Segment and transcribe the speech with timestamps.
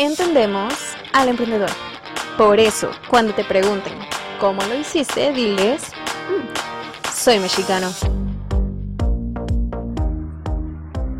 [0.00, 0.72] entendemos
[1.12, 1.68] al emprendedor.
[2.38, 3.92] Por eso, cuando te pregunten
[4.40, 5.92] cómo lo hiciste, diles,
[6.30, 7.88] "Mm, soy mexicano.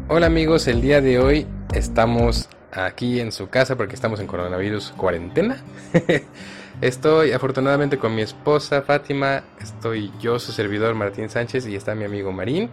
[0.09, 4.93] Hola amigos, el día de hoy estamos aquí en su casa porque estamos en coronavirus
[4.97, 5.63] cuarentena.
[6.81, 12.05] Estoy afortunadamente con mi esposa Fátima, estoy yo, su servidor Martín Sánchez y está mi
[12.05, 12.71] amigo Marín.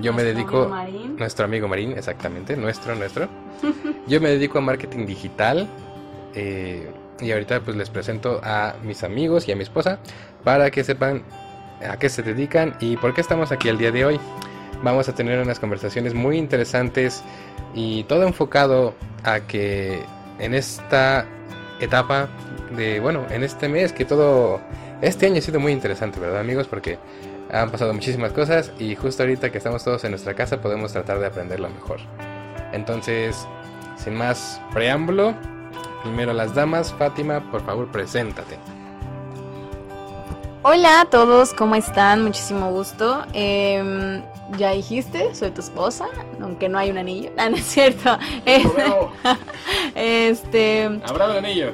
[0.00, 0.62] Yo me dedico...
[0.62, 1.16] amigo Marín.
[1.16, 3.28] Nuestro amigo Marín, exactamente, nuestro, nuestro.
[4.06, 5.68] Yo me dedico a marketing digital
[6.34, 9.98] eh, y ahorita pues les presento a mis amigos y a mi esposa
[10.44, 11.22] para que sepan
[11.88, 14.20] a qué se dedican y por qué estamos aquí el día de hoy.
[14.82, 17.22] Vamos a tener unas conversaciones muy interesantes
[17.74, 20.02] y todo enfocado a que
[20.38, 21.26] en esta
[21.80, 22.28] etapa
[22.76, 24.60] de, bueno, en este mes que todo,
[25.00, 26.66] este año ha sido muy interesante, ¿verdad amigos?
[26.66, 26.98] Porque
[27.52, 31.18] han pasado muchísimas cosas y justo ahorita que estamos todos en nuestra casa podemos tratar
[31.18, 32.00] de aprender lo mejor.
[32.72, 33.46] Entonces,
[33.96, 35.34] sin más preámbulo,
[36.02, 38.56] primero las damas, Fátima, por favor, preséntate.
[40.68, 42.24] Hola a todos, ¿cómo están?
[42.24, 43.24] Muchísimo gusto.
[43.32, 44.20] Em,
[44.58, 46.06] ya dijiste, soy tu esposa,
[46.40, 47.30] aunque no hay un anillo.
[47.36, 48.18] Ah, no es cierto.
[49.94, 50.84] Este.
[51.06, 51.72] Habrá el anillo.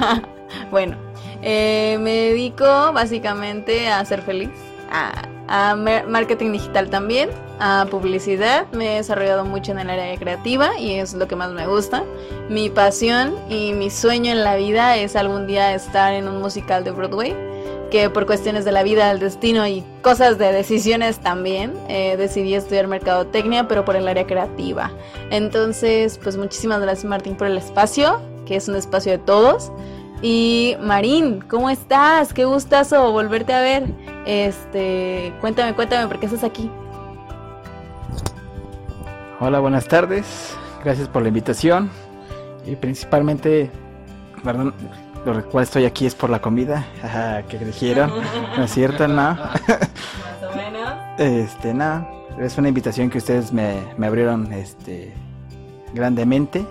[0.70, 0.96] bueno,
[1.42, 4.48] eh, me dedico básicamente a ser feliz,
[4.94, 5.74] a,
[6.08, 8.66] marketing digital también, a publicidad.
[8.72, 12.04] Me he desarrollado mucho en el área creativa y es lo que más me gusta.
[12.48, 16.84] Mi pasión y mi sueño en la vida es algún día estar en un musical
[16.84, 17.34] de Broadway.
[17.90, 22.54] Que por cuestiones de la vida, el destino y cosas de decisiones también, eh, decidí
[22.54, 24.90] estudiar mercadotecnia, pero por el área creativa.
[25.30, 29.70] Entonces, pues muchísimas gracias Martín por el espacio, que es un espacio de todos.
[30.22, 32.32] Y Marín, ¿cómo estás?
[32.32, 33.84] Qué gustazo volverte a ver.
[34.26, 36.70] Este, cuéntame, cuéntame por qué estás aquí.
[39.40, 40.56] Hola, buenas tardes.
[40.82, 41.90] Gracias por la invitación.
[42.66, 43.70] Y principalmente,
[44.42, 44.74] perdón,
[45.26, 46.86] lo cual estoy aquí es por la comida.
[47.02, 48.10] Ajá, que dijeron.
[48.56, 49.06] ¿No es cierto?
[49.08, 49.14] No.
[49.34, 49.60] Más
[50.50, 50.94] o menos.
[51.18, 52.24] Este, no.
[52.38, 55.12] Es una invitación que ustedes me, me abrieron este,
[55.92, 56.64] grandemente.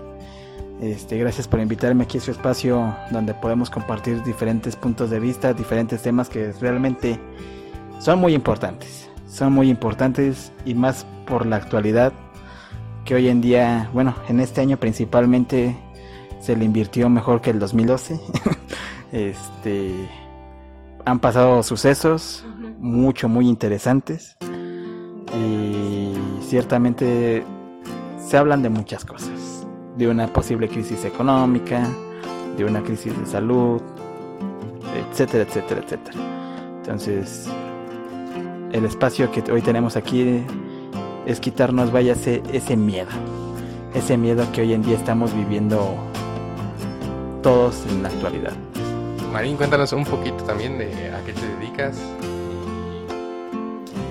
[0.83, 5.53] Este, gracias por invitarme aquí a su espacio donde podemos compartir diferentes puntos de vista,
[5.53, 7.17] diferentes temas que realmente
[7.99, 9.09] son muy importantes.
[9.29, 12.11] Son muy importantes y más por la actualidad
[13.05, 15.77] que hoy en día, bueno, en este año principalmente
[16.41, 18.19] se le invirtió mejor que el 2012.
[19.13, 20.09] este
[21.05, 22.45] han pasado sucesos
[22.79, 24.35] mucho muy interesantes
[25.33, 26.11] y
[26.41, 27.45] ciertamente
[28.19, 29.32] se hablan de muchas cosas,
[29.97, 31.87] de una posible crisis económica,
[32.57, 33.81] de una crisis de salud,
[35.11, 36.17] etcétera, etcétera, etcétera.
[36.77, 37.47] Entonces,
[38.71, 40.43] el espacio que hoy tenemos aquí
[41.25, 43.09] es quitarnos, vaya, ese, miedo,
[43.93, 45.95] ese miedo que hoy en día estamos viviendo
[47.41, 48.53] todos en la actualidad.
[49.31, 51.97] Marín, cuéntanos un poquito también de a qué te dedicas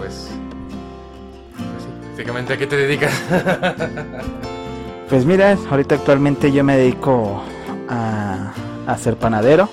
[0.03, 0.31] pues,
[1.55, 3.13] pues sí, básicamente a qué te dedicas.
[5.13, 7.43] Pues mira, ahorita actualmente yo me dedico
[7.87, 8.55] a,
[8.87, 9.69] a ser panadero.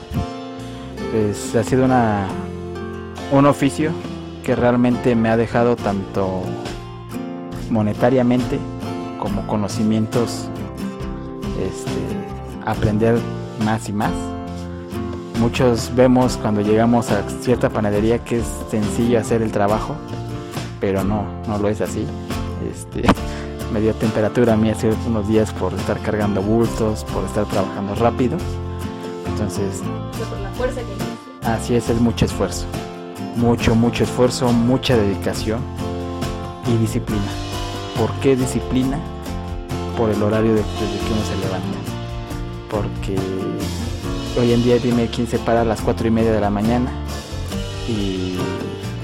[1.13, 2.27] Pues ha sido una,
[3.31, 3.91] un oficio
[4.44, 6.41] que realmente me ha dejado tanto
[7.69, 8.59] monetariamente
[9.17, 10.50] como conocimientos
[11.66, 13.17] este, aprender
[13.63, 14.11] más y más.
[15.39, 19.95] Muchos vemos cuando llegamos a cierta panadería que es sencillo hacer el trabajo,
[20.81, 22.06] pero no, no lo es así.
[22.69, 23.03] Este,
[23.74, 27.96] me dio temperatura a mí hace unos días por estar cargando bultos, por estar trabajando
[27.96, 28.38] rápido.
[29.28, 29.81] Entonces,
[30.30, 31.47] Por la fuerza que hiciste.
[31.47, 32.66] así es, es mucho esfuerzo.
[33.35, 35.59] Mucho, mucho esfuerzo, mucha dedicación
[36.68, 37.22] y disciplina.
[37.97, 38.97] ¿Por qué disciplina?
[39.97, 41.78] Por el horario de- desde que uno se levanta.
[42.69, 43.16] Porque
[44.40, 46.91] hoy en día dime quién se para a las cuatro y media de la mañana
[47.88, 48.36] y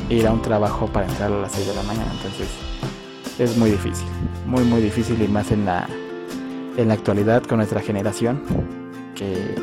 [0.09, 2.11] ir a un trabajo para entrar a las 6 de la mañana.
[2.15, 2.47] Entonces
[3.39, 4.07] es muy difícil,
[4.45, 5.87] muy muy difícil y más en la,
[6.77, 8.41] en la actualidad con nuestra generación
[9.15, 9.55] que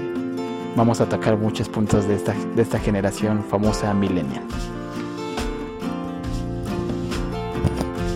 [0.76, 4.44] vamos a atacar muchos puntos de esta, de esta generación famosa millennial.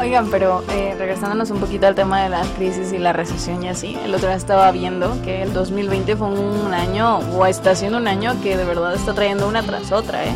[0.00, 3.68] Oigan, pero eh, regresándonos un poquito al tema de la crisis y la recesión y
[3.68, 7.98] así, el otro día estaba viendo que el 2020 fue un año, o está siendo
[7.98, 10.34] un año que de verdad está trayendo una tras otra, ¿eh?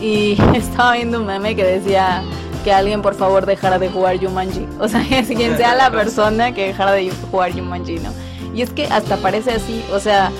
[0.00, 2.22] Y estaba viendo un meme que decía
[2.68, 4.66] que alguien por favor dejara de jugar Jumanji.
[4.78, 8.10] O sea, quien sea la persona que dejara de jugar Jumanji, ¿no?
[8.54, 10.30] Y es que hasta parece así, o sea,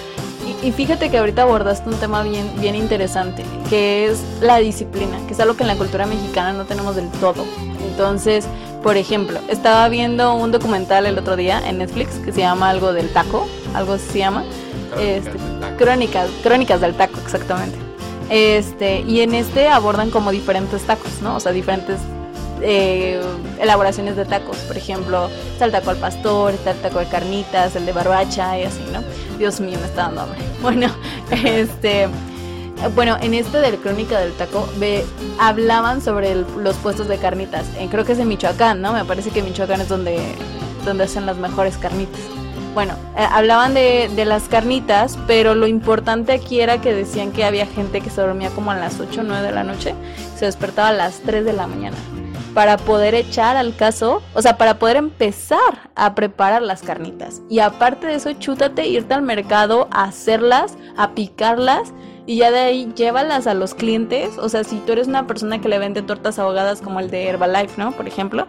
[0.63, 5.17] y, y fíjate que ahorita abordaste un tema bien, bien interesante, que es la disciplina,
[5.27, 7.47] que es algo que en la cultura mexicana no tenemos del todo.
[7.91, 8.47] Entonces,
[8.83, 12.93] Por ejemplo, estaba viendo un documental el otro día en Netflix que se llama algo
[12.93, 14.45] del taco, algo así se llama.
[15.01, 15.33] Este,
[15.79, 17.77] crónicas, crónicas del taco, exactamente.
[18.31, 21.37] Este, y en este abordan como diferentes tacos, ¿no?
[21.37, 21.99] O sea, diferentes
[22.63, 23.21] eh,
[23.61, 24.57] elaboraciones de tacos.
[24.59, 28.59] Por ejemplo, está el taco al pastor, está el taco de carnitas, el de barbacha
[28.59, 29.03] y así, ¿no?
[29.39, 30.39] Dios mío, me está dando hambre.
[30.63, 30.89] Bueno,
[31.31, 32.09] este.
[32.95, 34.69] Bueno, en este de Crónica del Taco
[35.41, 37.67] hablaban sobre los puestos de carnitas.
[37.77, 38.93] Eh, creo que es en Michoacán, ¿no?
[38.93, 40.21] Me parece que Michoacán es donde,
[40.85, 42.21] donde hacen las mejores carnitas.
[42.75, 47.45] Bueno, eh, hablaban de, de, las carnitas, pero lo importante aquí era que decían que
[47.45, 49.95] había gente que se dormía como a las 8 o 9 de la noche,
[50.37, 51.97] se despertaba a las 3 de la mañana
[52.59, 57.41] para poder echar al caso, o sea, para poder empezar a preparar las carnitas.
[57.49, 61.95] Y aparte de eso, chútate, irte al mercado a hacerlas, a picarlas
[62.27, 64.39] y ya de ahí llévalas a los clientes.
[64.39, 67.29] O sea, si tú eres una persona que le vende tortas ahogadas como el de
[67.29, 67.93] Herbalife, ¿no?
[67.93, 68.49] Por ejemplo,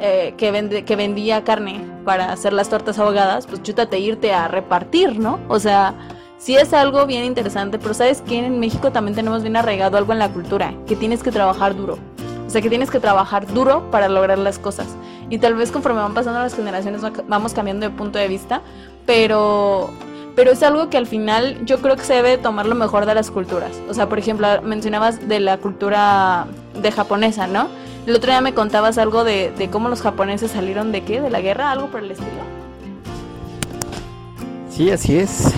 [0.00, 4.48] eh, que, vende, que vendía carne para hacer las tortas ahogadas, pues chútate irte a
[4.48, 5.38] repartir, ¿no?
[5.48, 5.92] O sea,
[6.38, 10.14] sí es algo bien interesante, pero sabes que en México también tenemos bien arraigado algo
[10.14, 11.98] en la cultura, que tienes que trabajar duro.
[12.50, 14.88] O sea, que tienes que trabajar duro para lograr las cosas.
[15.28, 18.62] Y tal vez conforme van pasando las generaciones vamos cambiando de punto de vista,
[19.06, 19.90] pero
[20.34, 23.14] pero es algo que al final yo creo que se debe tomar lo mejor de
[23.14, 23.80] las culturas.
[23.88, 26.48] O sea, por ejemplo, mencionabas de la cultura
[26.82, 27.68] de japonesa, ¿no?
[28.08, 31.30] El otro día me contabas algo de, de cómo los japoneses salieron de qué, de
[31.30, 32.30] la guerra, algo por el estilo.
[34.70, 35.54] Sí, así es.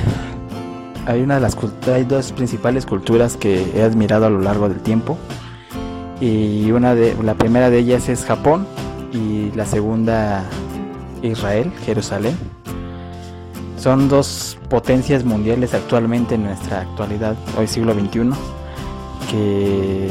[1.06, 1.56] Hay una de las
[1.86, 5.16] hay dos principales culturas que he admirado a lo largo del tiempo
[6.22, 8.64] y una de la primera de ellas es Japón
[9.12, 10.44] y la segunda
[11.20, 12.38] Israel, Jerusalén.
[13.76, 18.30] Son dos potencias mundiales actualmente en nuestra actualidad, hoy siglo XXI,
[19.32, 20.08] que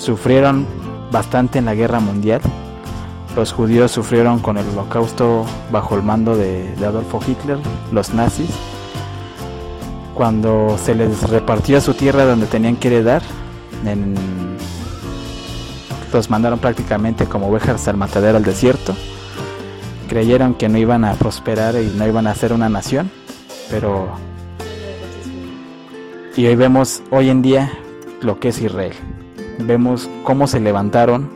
[0.00, 0.66] sufrieron
[1.10, 2.40] bastante en la guerra mundial.
[3.36, 7.58] Los judíos sufrieron con el holocausto bajo el mando de, de Adolfo Hitler,
[7.92, 8.48] los nazis,
[10.14, 13.20] cuando se les repartió su tierra donde tenían que heredar
[13.84, 14.51] en
[16.12, 18.94] los mandaron prácticamente como ovejas al matadero al desierto.
[20.08, 23.10] Creyeron que no iban a prosperar y no iban a ser una nación,
[23.70, 24.08] pero...
[26.36, 27.72] Y hoy vemos, hoy en día,
[28.20, 28.94] lo que es Israel.
[29.58, 31.30] Vemos cómo se levantaron,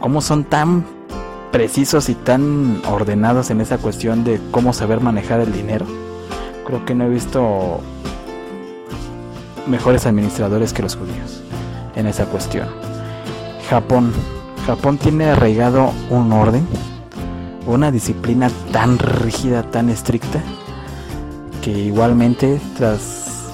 [0.00, 0.84] cómo son tan
[1.50, 5.86] precisos y tan ordenados en esa cuestión de cómo saber manejar el dinero.
[6.66, 7.80] Creo que no he visto
[9.66, 11.42] mejores administradores que los judíos
[11.94, 12.91] en esa cuestión.
[13.72, 14.12] Japón.
[14.66, 16.68] Japón tiene arraigado un orden,
[17.66, 20.42] una disciplina tan rígida, tan estricta,
[21.62, 23.48] que igualmente tras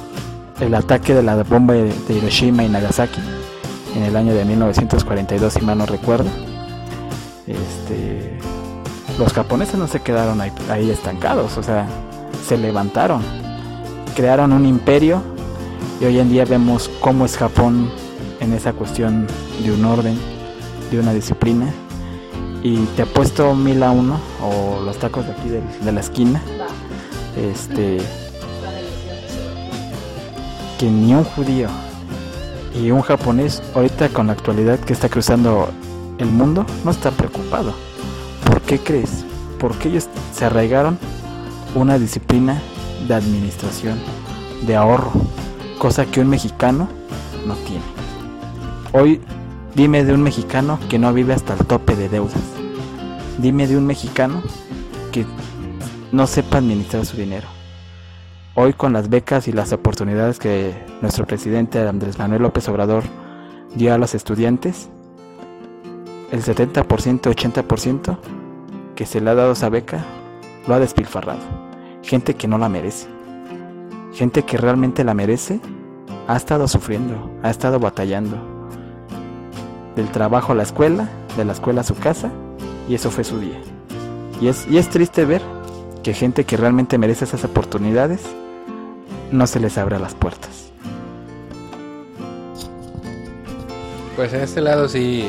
[0.58, 3.20] el ataque de la bomba de Hiroshima y Nagasaki
[3.94, 6.28] en el año de 1942, si mal no recuerdo,
[7.46, 8.40] este,
[9.20, 11.86] los japoneses no se quedaron ahí, ahí estancados, o sea,
[12.44, 13.22] se levantaron,
[14.16, 15.22] crearon un imperio
[16.00, 17.88] y hoy en día vemos cómo es Japón
[18.40, 19.26] en esa cuestión
[19.62, 20.18] de un orden,
[20.90, 21.72] de una disciplina.
[22.62, 26.42] Y te apuesto mil a uno, o los tacos de aquí de, la esquina.
[27.36, 27.98] Este.
[30.78, 31.68] Que ni un judío
[32.74, 35.68] y un japonés, ahorita con la actualidad que está cruzando
[36.18, 37.74] el mundo, no está preocupado.
[38.44, 39.24] ¿Por qué crees?
[39.58, 40.98] Porque ellos se arraigaron
[41.74, 42.60] una disciplina
[43.06, 43.98] de administración,
[44.66, 45.12] de ahorro,
[45.78, 46.88] cosa que un mexicano
[47.46, 47.97] no tiene.
[48.92, 49.20] Hoy
[49.74, 52.40] dime de un mexicano que no vive hasta el tope de deudas.
[53.36, 54.42] Dime de un mexicano
[55.12, 55.26] que
[56.10, 57.46] no sepa administrar su dinero.
[58.54, 63.04] Hoy con las becas y las oportunidades que nuestro presidente Andrés Manuel López Obrador
[63.74, 64.88] dio a los estudiantes,
[66.32, 68.18] el 70%, 80%
[68.96, 70.02] que se le ha dado esa beca
[70.66, 71.42] lo ha despilfarrado.
[72.02, 73.06] Gente que no la merece.
[74.14, 75.60] Gente que realmente la merece
[76.26, 78.57] ha estado sufriendo, ha estado batallando
[79.98, 82.30] del trabajo a la escuela, de la escuela a su casa,
[82.88, 83.58] y eso fue su día.
[84.40, 85.42] Y es, y es triste ver
[86.04, 88.20] que gente que realmente merece esas oportunidades
[89.32, 90.70] no se les abra las puertas.
[94.14, 95.28] Pues en este lado sí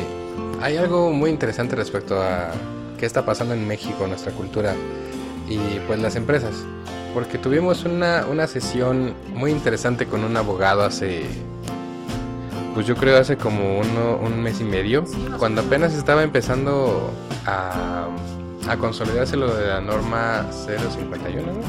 [0.61, 2.51] hay algo muy interesante respecto a
[2.99, 4.75] qué está pasando en México, nuestra cultura
[5.47, 5.57] y
[5.87, 6.53] pues las empresas.
[7.15, 11.25] Porque tuvimos una, una sesión muy interesante con un abogado hace
[12.79, 15.03] pues yo creo hace como un mes y medio,
[15.37, 17.11] cuando apenas estaba empezando
[17.45, 18.07] a,
[18.69, 21.59] a consolidarse lo de la norma 051, ¿no?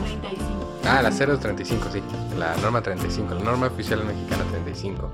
[0.89, 2.01] Ah, la 035, sí,
[2.39, 5.11] la norma 35, la norma oficial mexicana 35.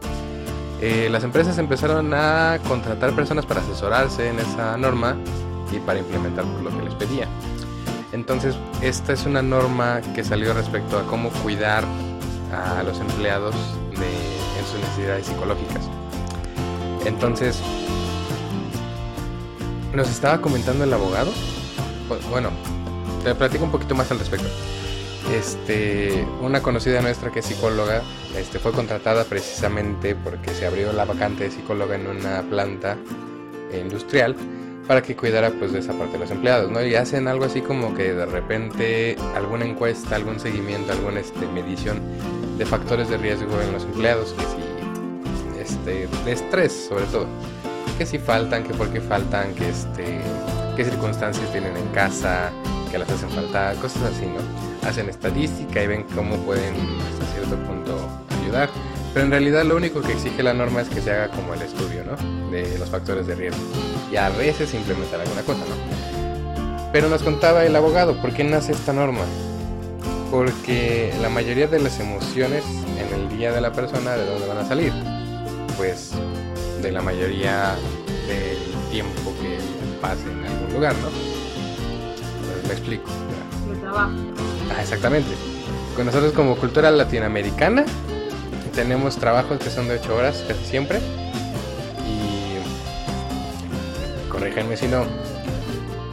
[0.82, 5.16] Eh, las empresas empezaron a contratar personas para asesorarse en esa norma
[5.72, 7.26] y para implementar lo que les pedía.
[8.12, 11.84] Entonces, esta es una norma que salió respecto a cómo cuidar
[12.52, 13.54] a los empleados
[13.98, 14.35] de,
[14.80, 15.85] necesidades psicológicas.
[17.04, 17.61] Entonces,
[19.95, 21.30] nos estaba comentando el abogado.
[22.30, 22.50] Bueno,
[23.25, 24.49] te platico un poquito más al respecto.
[25.35, 28.02] Este, una conocida nuestra que es psicóloga,
[28.37, 32.97] este, fue contratada precisamente porque se abrió la vacante de psicóloga en una planta
[33.75, 34.37] industrial
[34.87, 36.85] para que cuidara pues de esa parte de los empleados, ¿no?
[36.85, 42.00] Y hacen algo así como que de repente alguna encuesta, algún seguimiento, alguna este, medición
[42.56, 44.65] de factores de riesgo en los empleados, que si
[45.86, 47.26] este, de estrés sobre todo,
[47.98, 50.20] que si faltan, que por qué faltan, que este,
[50.76, 52.50] qué circunstancias tienen en casa,
[52.90, 54.88] que las hacen faltar, cosas así, ¿no?
[54.88, 57.96] Hacen estadística y ven cómo pueden hasta cierto punto
[58.42, 58.68] ayudar.
[59.14, 61.62] Pero en realidad lo único que exige la norma es que se haga como el
[61.62, 62.50] estudio, ¿no?
[62.50, 63.62] De los factores de riesgo.
[64.12, 66.92] Y a veces implementar alguna cosa, ¿no?
[66.92, 69.24] Pero nos contaba el abogado, ¿por qué nace esta norma?
[70.30, 72.64] Porque la mayoría de las emociones
[72.98, 74.92] en el día de la persona, ¿de dónde van a salir?
[75.76, 76.12] Pues
[76.83, 77.75] de la mayoría
[78.26, 79.59] del tiempo que
[80.00, 81.09] pase en algún lugar, ¿no?
[82.66, 83.09] me explico.
[83.71, 84.12] El trabajo.
[84.75, 85.30] Ah, exactamente.
[85.95, 87.85] Con nosotros como cultura latinoamericana
[88.75, 91.00] tenemos trabajos que son de 8 horas casi siempre.
[92.06, 92.59] Y
[94.28, 95.04] corríjanme si no.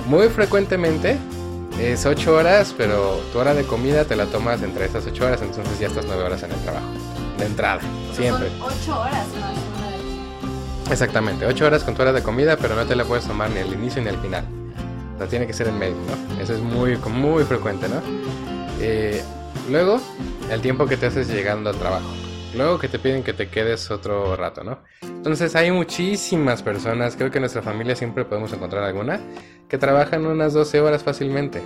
[0.07, 1.17] Muy frecuentemente
[1.79, 5.41] es 8 horas, pero tu hora de comida te la tomas entre esas 8 horas,
[5.41, 6.85] entonces ya estás 9 horas en el trabajo.
[7.37, 7.81] De entrada,
[8.15, 8.49] siempre.
[8.49, 10.91] Son 8 horas más.
[10.91, 13.59] Exactamente, 8 horas con tu hora de comida, pero no te la puedes tomar ni
[13.59, 14.45] al inicio ni al final.
[15.15, 16.41] O sea, tiene que ser en medio, ¿no?
[16.41, 18.01] Eso es muy, muy frecuente, ¿no?
[18.79, 19.23] Eh,
[19.69, 19.99] luego,
[20.51, 22.07] el tiempo que te haces llegando al trabajo.
[22.55, 24.79] Luego que te piden que te quedes otro rato, ¿no?
[25.01, 29.19] Entonces hay muchísimas personas, creo que en nuestra familia siempre podemos encontrar alguna,
[29.67, 31.61] que trabajan unas 12 horas fácilmente.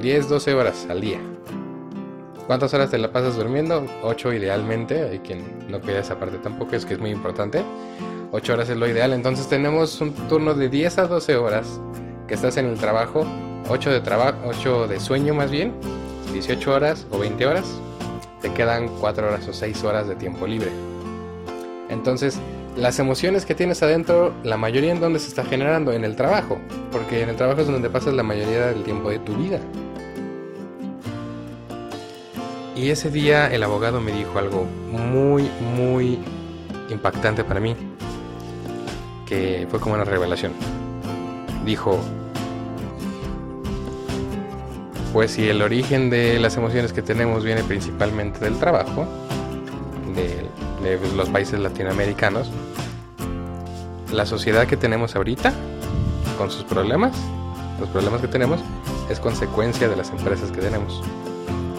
[0.00, 1.18] 10, 12 horas al día.
[2.46, 3.86] ¿Cuántas horas te la pasas durmiendo?
[4.02, 5.02] 8 idealmente.
[5.02, 7.62] Hay quien no cuida esa parte tampoco, es que es muy importante.
[8.32, 9.12] 8 horas es lo ideal.
[9.12, 11.80] Entonces tenemos un turno de 10 a 12 horas
[12.28, 13.26] que estás en el trabajo.
[13.68, 15.74] 8 de, trabajo 8 de sueño más bien.
[16.32, 17.80] 18 horas o 20 horas.
[18.40, 20.70] Te quedan 4 horas o 6 horas de tiempo libre.
[21.88, 22.38] Entonces,
[22.76, 26.58] las emociones que tienes adentro, la mayoría en donde se está generando en el trabajo,
[26.92, 29.60] porque en el trabajo es donde pasas la mayoría del tiempo de tu vida.
[32.76, 36.18] Y ese día el abogado me dijo algo muy, muy
[36.88, 37.76] impactante para mí,
[39.26, 40.52] que fue como una revelación.
[41.66, 41.98] Dijo,
[45.12, 49.06] pues si el origen de las emociones que tenemos viene principalmente del trabajo,
[50.14, 50.48] de,
[51.14, 52.50] los países latinoamericanos,
[54.12, 55.52] la sociedad que tenemos ahorita,
[56.38, 57.16] con sus problemas,
[57.78, 58.60] los problemas que tenemos,
[59.10, 61.02] es consecuencia de las empresas que tenemos.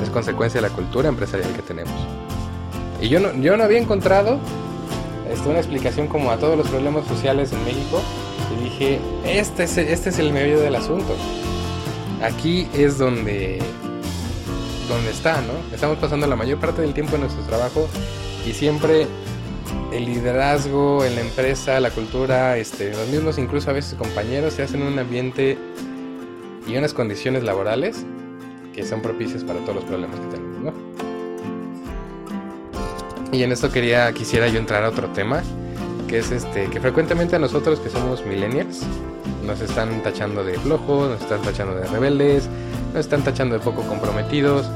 [0.04, 1.94] Es consecuencia de la cultura empresarial que tenemos.
[3.02, 4.40] Y yo no, yo no había encontrado
[5.32, 8.02] este, una explicación como a todos los problemas sociales en México.
[8.56, 11.16] Y dije, este es, este es el medio del asunto.
[12.22, 13.60] Aquí es donde,
[14.88, 15.54] donde está, ¿no?
[15.74, 17.88] Estamos pasando la mayor parte del tiempo en nuestro trabajo
[18.48, 19.08] y siempre
[19.92, 24.64] el liderazgo en la empresa, la cultura, este, los mismos incluso a veces compañeros se
[24.64, 25.58] hacen un ambiente
[26.68, 28.06] y unas condiciones laborales
[28.74, 30.74] que son propicias para todos los problemas que tenemos, ¿no?
[33.32, 35.42] Y en esto quería, quisiera yo entrar a otro tema,
[36.08, 38.82] que es este, que frecuentemente a nosotros que somos millennials,
[39.46, 42.50] nos están tachando de flojos, nos están tachando de rebeldes,
[42.94, 44.68] nos están tachando de poco comprometidos,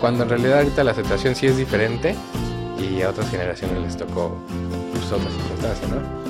[0.00, 2.14] cuando en realidad ahorita la situación sí es diferente
[2.78, 4.36] y a otras generaciones les tocó
[4.92, 6.24] pues, otras circunstancias, ¿no?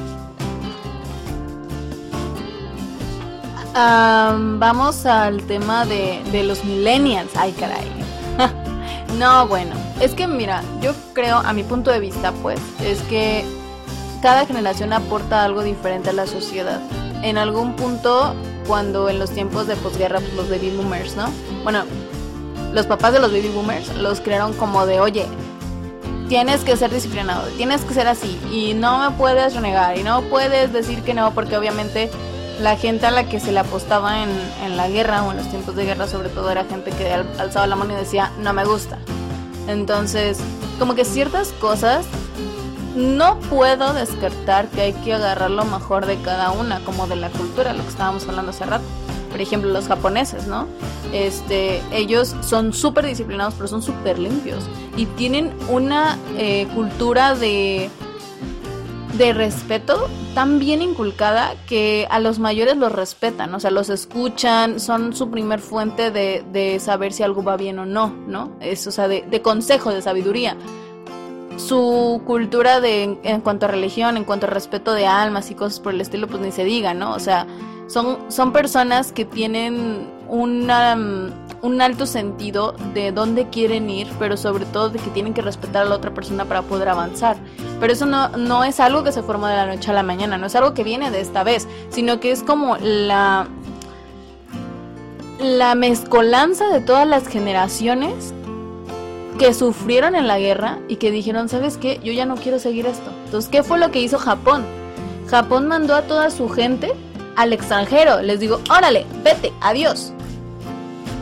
[3.77, 7.33] Um, vamos al tema de, de, los millennials.
[7.35, 7.91] Ay, caray.
[9.19, 13.45] no, bueno, es que mira, yo creo, a mi punto de vista, pues, es que
[14.23, 16.81] cada generación aporta algo diferente a la sociedad.
[17.25, 18.35] En algún punto,
[18.67, 21.31] cuando en los tiempos de posguerra, pues los baby boomers, ¿no?
[21.63, 21.85] Bueno,
[22.75, 25.25] los papás de los baby boomers los crearon como de, oye,
[26.29, 30.21] tienes que ser disciplinado, tienes que ser así, y no me puedes renegar, y no
[30.25, 32.11] puedes decir que no, porque obviamente
[32.61, 34.29] la gente a la que se le apostaba en,
[34.63, 37.27] en, la guerra o en los tiempos de guerra sobre todo era gente que al,
[37.39, 38.99] alzaba la mano y decía no me gusta.
[39.67, 40.39] Entonces,
[40.79, 42.05] como que ciertas cosas
[42.95, 47.31] no puedo descartar que hay que agarrar lo mejor de cada una, como de la
[47.31, 48.85] cultura, lo que estábamos hablando hace rato.
[49.31, 50.69] Por ejemplo, los japoneses, ¿no?
[51.13, 54.65] Este, ellos son súper disciplinados, pero son súper limpios.
[54.97, 57.91] Y tienen una eh, cultura de
[59.17, 64.81] de respeto tan bien inculcada que a los mayores los respetan, o sea, los escuchan,
[64.81, 68.57] son su primer fuente de, de saber si algo va bien o no, ¿no?
[68.61, 70.57] Es, o sea, de, de consejo, de sabiduría.
[71.57, 75.81] Su cultura de, en cuanto a religión, en cuanto a respeto de almas y cosas
[75.81, 77.15] por el estilo, pues ni se diga, ¿no?
[77.15, 77.47] O sea,
[77.87, 80.97] son, son personas que tienen una,
[81.63, 85.87] un alto sentido de dónde quieren ir, pero sobre todo de que tienen que respetar
[85.87, 87.37] a la otra persona para poder avanzar.
[87.81, 90.39] Pero eso no, no es algo que se forma de la noche a la mañana,
[90.39, 93.47] no es algo que viene de esta vez, sino que es como la,
[95.39, 98.35] la mezcolanza de todas las generaciones
[99.39, 102.01] que sufrieron en la guerra y que dijeron, ¿sabes qué?
[102.05, 103.11] Yo ya no quiero seguir esto.
[103.25, 104.65] Entonces, ¿qué fue lo que hizo Japón?
[105.29, 106.93] Japón mandó a toda su gente
[107.37, 108.23] al extranjero.
[108.23, 110.13] Les digo, órale, vete, adiós.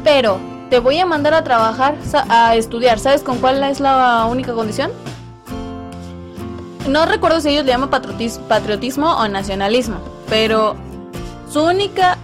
[0.04, 0.38] Pero
[0.68, 1.96] te voy a mandar a trabajar,
[2.28, 2.98] a estudiar.
[2.98, 4.90] ¿Sabes con cuál es la única condición?
[6.88, 10.74] No recuerdo si ellos le llaman patriotismo o nacionalismo, pero
[11.48, 12.18] su única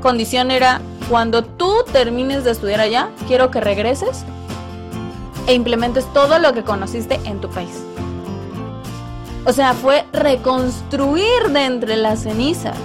[0.00, 0.80] condición era
[1.10, 4.24] cuando tú termines de estudiar allá, quiero que regreses
[5.48, 7.82] e implementes todo lo que conociste en tu país.
[9.44, 12.76] O sea, fue reconstruir de entre las cenizas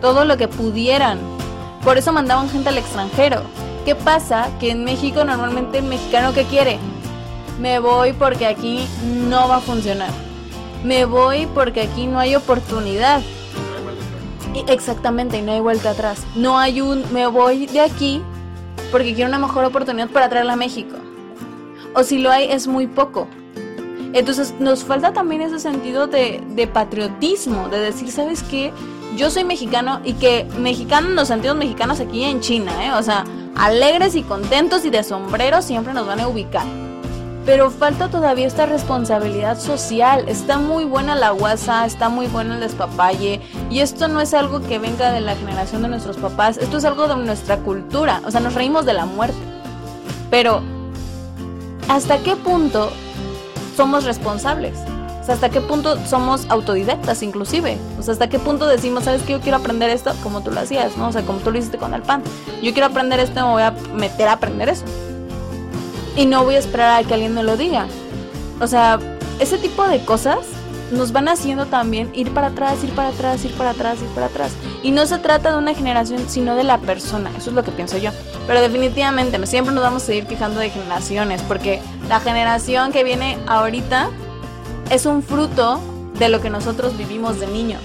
[0.00, 1.18] todo lo que pudieran.
[1.84, 3.42] Por eso mandaban gente al extranjero.
[3.84, 4.48] ¿Qué pasa?
[4.58, 6.78] Que en México normalmente el mexicano que quiere,
[7.60, 8.86] me voy porque aquí
[9.28, 10.10] no va a funcionar.
[10.82, 13.22] Me voy porque aquí no hay oportunidad.
[14.68, 16.22] exactamente, y no hay vuelta atrás.
[16.34, 18.20] No hay un me voy de aquí
[18.90, 21.03] porque quiero una mejor oportunidad para traerla a México.
[21.94, 23.28] O si lo hay, es muy poco.
[24.12, 28.72] Entonces nos falta también ese sentido de, patriotismo, de decir, ¿sabes qué?
[29.16, 32.92] Yo soy mexicano y que mexicano nos sentimos mexicanos aquí en China, ¿eh?
[32.92, 33.24] O sea,
[33.56, 36.66] alegres y contentos y de sombrero siempre nos van a ubicar.
[37.44, 40.28] Pero falta todavía esta responsabilidad social.
[40.28, 43.40] Está muy buena la guasa, está muy bueno el despapalle.
[43.68, 46.84] Y esto no es algo que venga de la generación de nuestros papás, esto es
[46.84, 48.22] algo de nuestra cultura.
[48.24, 49.36] O sea, nos reímos de la muerte.
[50.30, 50.62] Pero,
[51.88, 52.90] ¿hasta qué punto
[53.76, 54.76] somos responsables?
[55.20, 57.78] O sea, hasta qué punto somos autodidactas inclusive.
[57.98, 59.32] O sea, hasta qué punto decimos, ¿sabes qué?
[59.32, 61.08] Yo quiero aprender esto como tú lo hacías, ¿no?
[61.08, 62.22] O sea, como tú lo hiciste con el pan.
[62.62, 64.84] Yo quiero aprender esto, me voy a meter a aprender eso.
[66.14, 67.86] Y no voy a esperar a que alguien me lo diga.
[68.60, 68.98] O sea,
[69.40, 70.40] ese tipo de cosas
[70.94, 74.26] nos van haciendo también ir para atrás, ir para atrás, ir para atrás, ir para
[74.26, 74.52] atrás.
[74.82, 77.30] Y no se trata de una generación, sino de la persona.
[77.36, 78.10] Eso es lo que pienso yo.
[78.46, 83.38] Pero definitivamente siempre nos vamos a seguir fijando de generaciones, porque la generación que viene
[83.46, 84.10] ahorita
[84.90, 85.80] es un fruto
[86.18, 87.82] de lo que nosotros vivimos de niños.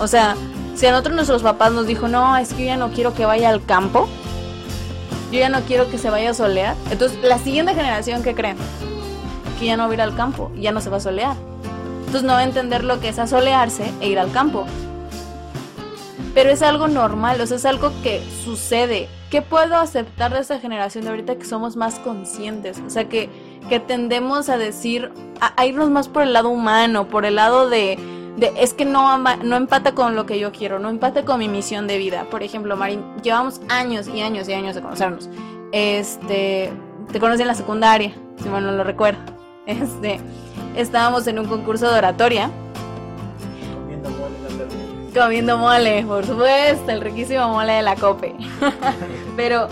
[0.00, 0.34] O sea,
[0.74, 3.26] si a nosotros nuestros papás nos dijo, no, es que yo ya no quiero que
[3.26, 4.08] vaya al campo,
[5.30, 6.74] yo ya no quiero que se vaya a solear.
[6.90, 8.56] Entonces, la siguiente generación, ¿qué creen?
[9.58, 11.49] Que ya no va a ir al campo, ya no se va a solear.
[12.10, 14.66] Entonces, no va a entender lo que es asolearse e ir al campo.
[16.34, 19.08] Pero es algo normal, o sea, es algo que sucede.
[19.30, 22.80] ¿Qué puedo aceptar de esta generación de ahorita que somos más conscientes?
[22.84, 23.30] O sea, que
[23.68, 27.98] que tendemos a decir, a, irnos más por el lado humano, por el lado de,
[28.36, 31.48] de, es que no, no empata con lo que yo quiero, no empata con mi
[31.48, 32.26] misión de vida.
[32.30, 35.28] Por ejemplo, Marín, llevamos años y años y años de conocernos.
[35.72, 36.72] Este,
[37.12, 39.20] te conocí en la secundaria, si mal no lo recuerdo.
[39.66, 40.20] Este,
[40.76, 42.50] estábamos en un concurso de oratoria.
[43.74, 48.34] Comiendo mole, Comiendo mole, por supuesto, el riquísimo mole de la cope.
[49.36, 49.68] Pero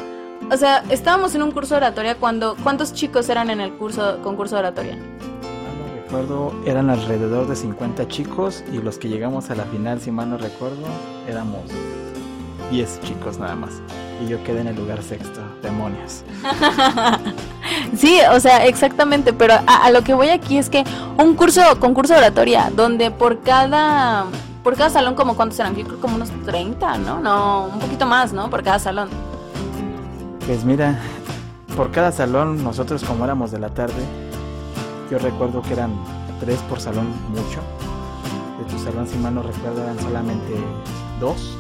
[0.51, 2.57] o sea, estábamos en un curso de oratoria cuando...
[2.63, 4.97] ¿Cuántos chicos eran en el curso concurso de oratoria?
[4.97, 10.11] No recuerdo, eran alrededor de 50 chicos y los que llegamos a la final, si
[10.11, 10.87] mal no recuerdo,
[11.29, 11.65] éramos
[12.71, 13.83] 10 chicos nada más.
[14.21, 16.25] Y yo quedé en el lugar sexto, demonios.
[17.97, 20.85] sí, o sea, exactamente, pero a, lo que voy aquí es que
[21.17, 24.25] un curso, concurso de oratoria, donde por cada,
[24.65, 27.21] por cada salón, como cuántos eran, yo creo como unos 30, ¿no?
[27.21, 28.51] No, un poquito más, ¿no?
[28.51, 29.09] Por cada salón.
[30.47, 30.99] Pues mira,
[31.77, 34.03] por cada salón, nosotros como éramos de la tarde,
[35.11, 35.93] yo recuerdo que eran
[36.41, 37.61] tres por salón mucho.
[38.59, 40.55] De tu salón, si mal no recuerdo, eran solamente
[41.21, 41.57] dos.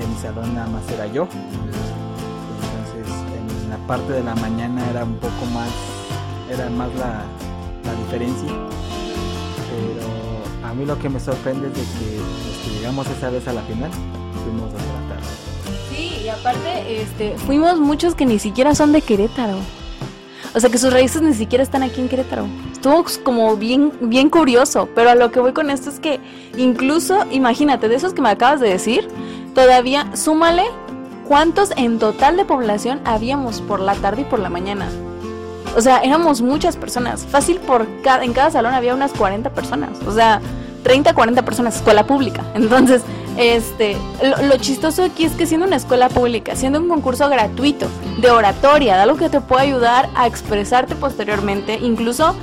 [0.00, 1.28] De mi salón nada más era yo.
[1.30, 5.68] Entonces, en la parte de la mañana era un poco más,
[6.50, 7.22] era más la,
[7.84, 8.50] la diferencia.
[9.68, 13.46] Pero a mí lo que me sorprende es de que los que llegamos esa vez
[13.46, 13.90] a la final,
[14.42, 15.50] fuimos de la tarde
[16.30, 19.56] aparte, este, fuimos muchos que ni siquiera son de Querétaro.
[20.54, 22.46] O sea que sus raíces ni siquiera están aquí en Querétaro.
[22.72, 24.88] Estuvo como bien, bien curioso.
[24.94, 26.18] Pero a lo que voy con esto es que
[26.56, 29.06] incluso, imagínate, de esos que me acabas de decir,
[29.54, 30.64] todavía súmale
[31.26, 34.88] cuántos en total de población habíamos por la tarde y por la mañana.
[35.76, 37.24] O sea, éramos muchas personas.
[37.24, 39.90] Fácil por cada, en cada salón había unas 40 personas.
[40.06, 40.40] O sea,
[40.82, 42.44] 30, 40 personas, escuela pública.
[42.54, 43.02] Entonces,
[43.36, 43.96] este,
[44.42, 47.86] lo, chistoso aquí es que siendo una escuela pública, siendo un concurso gratuito
[48.20, 52.34] de oratoria, de algo que te puede ayudar a expresarte posteriormente, incluso,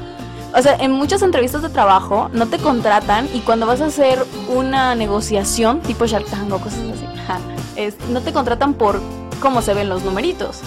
[0.54, 4.24] o sea, en muchas entrevistas de trabajo no te contratan y cuando vas a hacer
[4.48, 7.06] una negociación, tipo Shark Tank o cosas así,
[7.76, 9.02] es, no te contratan por
[9.42, 10.62] cómo se ven los numeritos,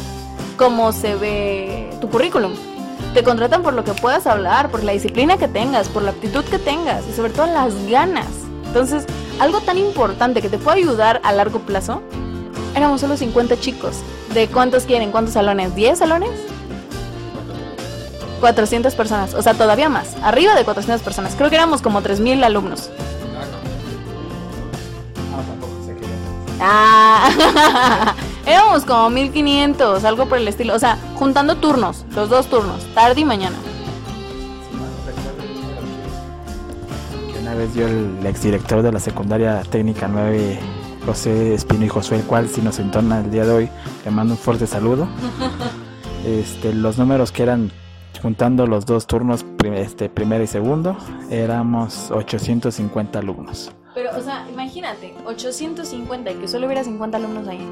[0.57, 2.53] cómo se ve tu currículum.
[3.15, 6.45] Te contratan por lo que puedas hablar, por la disciplina que tengas, por la actitud
[6.45, 8.29] que tengas y sobre todo las ganas.
[8.67, 9.05] Entonces,
[9.41, 12.03] algo tan importante que te puede ayudar a largo plazo,
[12.77, 13.97] éramos solo 50 chicos.
[14.33, 15.11] ¿De cuántos quieren?
[15.11, 15.75] ¿Cuántos salones?
[15.75, 16.31] ¿10 salones?
[18.41, 21.35] 400 personas, o sea, todavía más, arriba de 400 personas.
[21.37, 22.91] Creo que éramos como 3.000 alumnos.
[26.61, 28.15] Ah,
[28.47, 30.75] éramos como 1500, algo por el estilo.
[30.75, 33.57] O sea, juntando turnos, los dos turnos, tarde y mañana.
[37.41, 40.61] Una vez yo, el exdirector de la secundaria técnica 9,
[41.07, 43.69] José Espino y Josué, el cual si nos entona el día de hoy,
[44.05, 45.09] le mando un fuerte saludo.
[46.23, 47.73] Este, los números que eran
[48.23, 50.97] juntando los dos turnos, este, primero y segundo,
[51.31, 53.73] éramos 850 alumnos.
[53.95, 57.67] Pero, o sea, imagínate, 850 y que solo hubiera 50 alumnos ahí.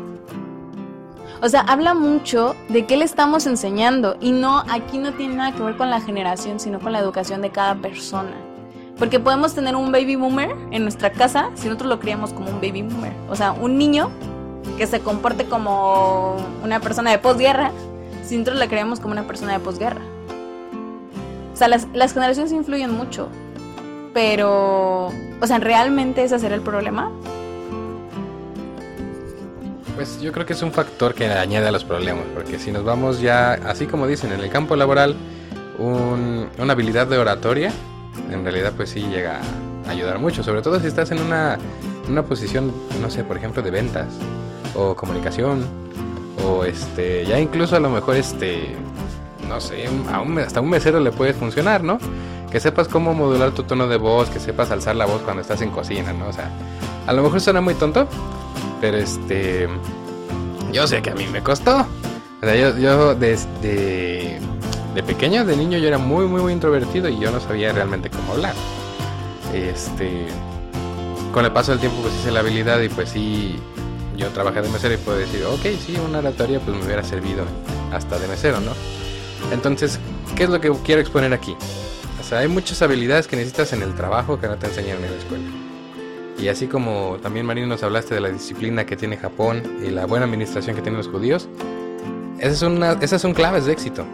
[1.40, 5.52] O sea, habla mucho de qué le estamos enseñando y no, aquí no tiene nada
[5.52, 8.32] que ver con la generación, sino con la educación de cada persona.
[8.98, 12.56] Porque podemos tener un baby boomer en nuestra casa si nosotros lo criamos como un
[12.56, 13.12] baby boomer.
[13.28, 14.10] O sea, un niño
[14.76, 17.70] que se comporte como una persona de posguerra,
[18.24, 20.00] si nosotros la criamos como una persona de posguerra.
[21.58, 23.28] O sea, las, las generaciones influyen mucho.
[24.14, 27.10] Pero, o sea, ¿realmente ese será el problema?
[29.96, 32.84] Pues yo creo que es un factor que añade a los problemas, porque si nos
[32.84, 35.16] vamos ya, así como dicen, en el campo laboral,
[35.80, 37.72] un, una habilidad de oratoria,
[38.30, 39.40] en realidad pues sí llega
[39.88, 41.58] a ayudar mucho, sobre todo si estás en una,
[42.08, 44.06] una posición, no sé, por ejemplo, de ventas
[44.76, 45.64] o comunicación,
[46.46, 48.76] o este, ya incluso a lo mejor este,
[49.48, 49.88] no sé,
[50.44, 51.98] hasta un mesero le puede funcionar, ¿no?
[52.50, 55.60] Que sepas cómo modular tu tono de voz, que sepas alzar la voz cuando estás
[55.62, 56.28] en cocina, ¿no?
[56.28, 56.50] O sea,
[57.06, 58.06] a lo mejor suena muy tonto,
[58.80, 59.68] pero este.
[60.72, 61.78] Yo sé que a mí me costó.
[61.80, 64.38] O sea, yo, yo desde.
[64.94, 68.10] De pequeño, de niño, yo era muy, muy, muy introvertido y yo no sabía realmente
[68.10, 68.54] cómo hablar.
[69.54, 70.26] Este.
[71.32, 73.58] Con el paso del tiempo, pues hice la habilidad y pues sí.
[74.16, 77.44] Yo trabajé de mesero y puedo decir, ok, sí, una oratoria pues me hubiera servido
[77.92, 78.72] hasta de mesero, ¿no?
[79.52, 79.98] Entonces,
[80.36, 81.56] ¿qué es lo que quiero exponer aquí?
[82.20, 85.10] O sea, hay muchas habilidades que necesitas en el trabajo que no te enseñan en
[85.10, 85.44] la escuela.
[86.38, 90.06] Y así como también Marín nos hablaste de la disciplina que tiene Japón y la
[90.06, 91.48] buena administración que tienen los judíos,
[92.38, 94.04] esas son, esas son claves de éxito.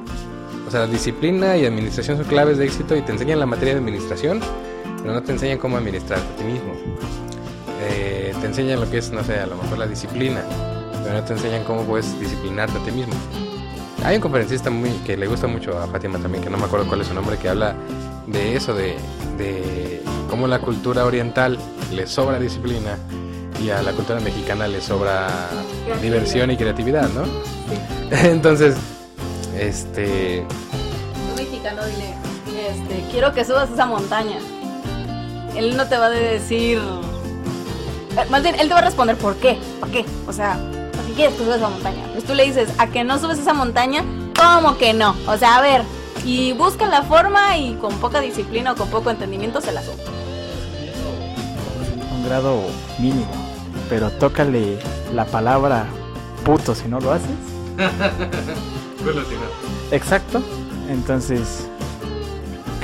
[0.67, 3.81] O sea, disciplina y administración son claves de éxito y te enseñan la materia de
[3.81, 4.41] administración,
[5.03, 6.73] pero no te enseñan cómo administrarte a ti mismo.
[7.83, 10.43] Eh, te enseñan lo que es, no sé, a lo mejor la disciplina,
[11.03, 13.15] pero no te enseñan cómo puedes disciplinarte a ti mismo.
[14.05, 16.87] Hay un conferencista muy que le gusta mucho a Fátima también, que no me acuerdo
[16.87, 17.75] cuál es su nombre, que habla
[18.27, 18.97] de eso, de,
[19.39, 21.59] de cómo la cultura oriental
[21.91, 22.99] le sobra disciplina
[23.63, 25.49] y a la cultura mexicana le sobra
[26.03, 27.25] diversión y creatividad, ¿no?
[27.25, 27.31] Sí.
[28.29, 28.77] Entonces,
[29.59, 30.45] este...
[31.31, 32.15] Un mexicano dile,
[32.69, 34.37] este, quiero que subas esa montaña.
[35.57, 36.79] Él no te va a decir...
[38.29, 40.05] Más bien, él te va a responder por qué, por qué.
[40.27, 40.59] O sea,
[41.05, 42.05] ¿por qué quieres que subas esa montaña?
[42.13, 44.05] Pues tú le dices, ¿a que no subes esa montaña?
[44.37, 45.15] ¿Cómo que no?
[45.27, 45.83] O sea, a ver,
[46.25, 50.03] y busca la forma y con poca disciplina o con poco entendimiento se la sube
[52.25, 52.63] grado
[52.99, 53.31] mínimo,
[53.89, 54.79] pero tócale
[55.15, 55.87] la palabra
[56.45, 57.29] puto si no lo haces.
[59.91, 60.43] Exacto.
[60.89, 61.67] Entonces,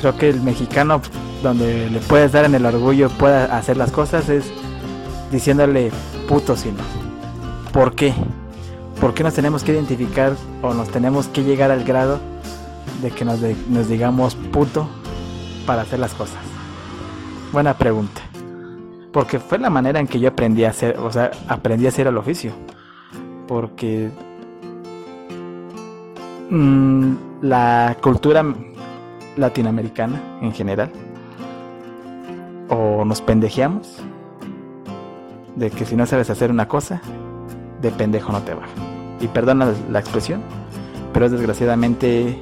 [0.01, 1.01] creo que el mexicano
[1.43, 4.45] donde le puedes dar en el orgullo pueda hacer las cosas es
[5.31, 5.91] diciéndole
[6.29, 7.00] puto si no.
[7.73, 8.13] ¿Por qué?
[9.01, 12.21] ¿Por qué nos tenemos que identificar o nos tenemos que llegar al grado
[13.03, 13.41] de que nos,
[13.89, 14.89] digamos puto
[15.67, 16.41] para hacer las cosas?
[17.53, 18.21] Buena pregunta
[19.13, 22.07] porque fue la manera en que yo aprendí a hacer, o sea, aprendí a hacer
[22.07, 22.53] el oficio.
[23.49, 24.11] Porque
[26.51, 28.45] mmm, la cultura
[29.37, 30.91] latinoamericana en general,
[32.69, 33.99] o nos pendejeamos,
[35.57, 37.03] de que si no sabes hacer una cosa,
[37.81, 38.63] de pendejo no te va.
[39.21, 40.43] Y perdona la expresión,
[41.13, 42.41] pero desgraciadamente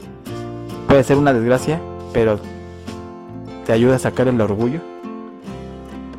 [0.86, 1.80] puede ser una desgracia,
[2.12, 2.38] pero
[3.66, 4.80] te ayuda a sacar el orgullo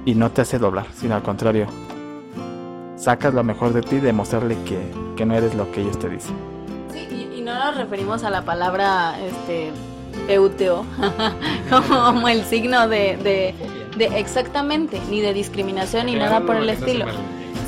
[0.05, 1.67] y no te hace doblar, sino al contrario,
[2.95, 4.79] sacas lo mejor de ti y demostrarle que,
[5.15, 6.35] que no eres lo que ellos te dicen.
[6.93, 9.71] Sí, y, y no nos referimos a la palabra este
[10.27, 10.85] peuteo
[11.87, 13.55] como el signo de, de,
[13.97, 17.05] De exactamente, ni de discriminación ni nada por el estilo.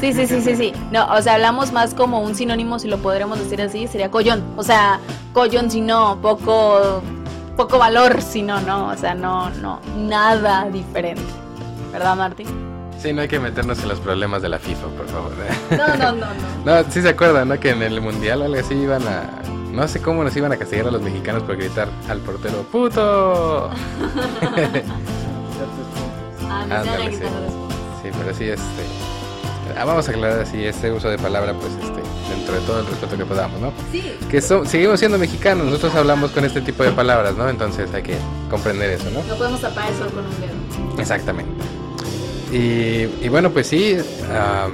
[0.02, 0.74] Sí, sí, sí, sí, sí.
[0.92, 4.44] No, o sea, hablamos más como un sinónimo, si lo podríamos decir así, sería collón.
[4.58, 5.00] O sea,
[5.32, 7.04] collón si no, poco,
[7.56, 8.88] poco valor si no, no.
[8.88, 11.22] O sea, no, no, nada diferente.
[11.94, 12.48] ¿Verdad, Martín?
[12.98, 15.34] Sí, no hay que meternos en los problemas de la FIFA, por favor.
[15.70, 16.42] No, no, no, no.
[16.82, 17.60] No, sí se acuerdan, ¿no?
[17.60, 19.30] Que en el Mundial o algo así iban a...
[19.72, 23.70] No sé cómo nos iban a castigar a los mexicanos por gritar al portero, ¡puto!
[26.54, 27.24] Ah, no, Ándale, sí.
[28.04, 29.11] Sí, pero sí, este...
[29.78, 32.02] ah, Vamos a aclarar así, este uso de palabra, pues, este,
[32.36, 33.72] dentro de todo el respeto que podamos, ¿no?
[33.92, 34.14] Sí.
[34.30, 37.50] Que so- seguimos siendo mexicanos, nosotros hablamos con este tipo de palabras, ¿no?
[37.50, 38.16] Entonces hay que
[38.50, 39.24] comprender eso, ¿no?
[39.24, 41.02] No podemos tapar el sol con un dedo.
[41.02, 41.52] Exactamente.
[42.52, 43.98] Y, y bueno, pues sí,
[44.34, 44.68] ah,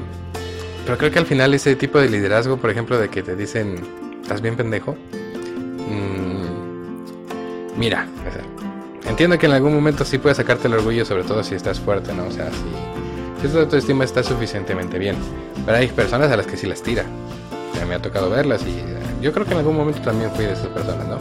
[0.86, 3.76] pero creo que al final ese tipo de liderazgo, por ejemplo, de que te dicen,
[4.22, 4.96] estás bien pendejo,
[5.88, 8.42] mm, mira, o sea,
[9.10, 12.14] entiendo que en algún momento sí puedes sacarte el orgullo, sobre todo si estás fuerte,
[12.14, 12.26] ¿no?
[12.26, 12.58] O sea, si,
[13.42, 15.16] si tu autoestima está suficientemente bien,
[15.66, 17.04] pero hay personas a las que sí las tira.
[17.74, 20.46] Sea, me ha tocado verlas y eh, yo creo que en algún momento también fui
[20.46, 21.18] de esas personas, ¿no?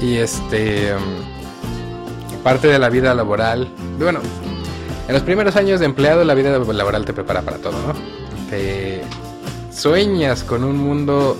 [0.00, 0.94] Y este...
[0.94, 4.20] mm, parte de la vida laboral, bueno,
[5.06, 7.92] en los primeros años de empleado la vida laboral te prepara para todo, ¿no?
[8.48, 9.02] Te
[9.72, 11.36] sueñas con un mundo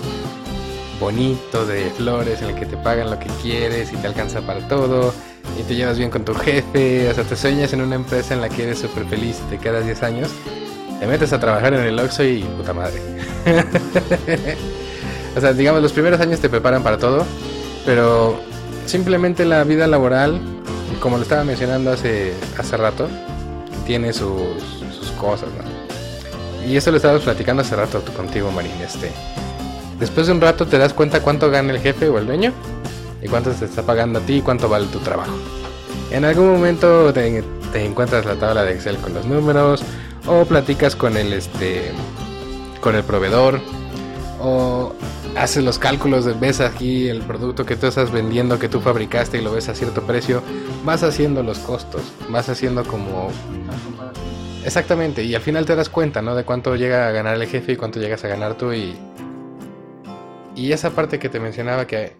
[0.99, 4.67] bonito de flores en el que te pagan lo que quieres y te alcanza para
[4.67, 5.13] todo
[5.59, 8.41] y te llevas bien con tu jefe, o sea, te sueñas en una empresa en
[8.41, 10.29] la que eres súper feliz y te quedas 10 años,
[10.99, 13.01] te metes a trabajar en el Oxxo y puta madre.
[15.35, 17.25] o sea, digamos, los primeros años te preparan para todo,
[17.85, 18.39] pero
[18.85, 20.39] simplemente la vida laboral,
[21.01, 23.09] como lo estaba mencionando hace, hace rato,
[23.85, 24.61] tiene sus,
[24.97, 26.69] sus cosas, ¿no?
[26.69, 28.71] Y eso lo estabas platicando hace rato contigo, Marín.
[28.81, 29.11] Este,
[29.99, 32.53] después de un rato te das cuenta cuánto gana el jefe o el dueño
[33.21, 35.33] y cuánto te está pagando a ti y cuánto vale tu trabajo.
[36.11, 39.83] En algún momento te, te encuentras la tabla de Excel con los números
[40.25, 41.91] o platicas con el este
[42.81, 43.59] con el proveedor
[44.41, 44.93] o
[45.35, 49.41] haces los cálculos, ves aquí el producto que tú estás vendiendo, que tú fabricaste y
[49.41, 50.41] lo ves a cierto precio,
[50.83, 53.29] vas haciendo los costos, vas haciendo como...
[54.65, 56.35] Exactamente, y al final te das cuenta, ¿no?
[56.35, 58.97] De cuánto llega a ganar el jefe y cuánto llegas a ganar tú y...
[60.55, 62.17] Y esa parte que te mencionaba que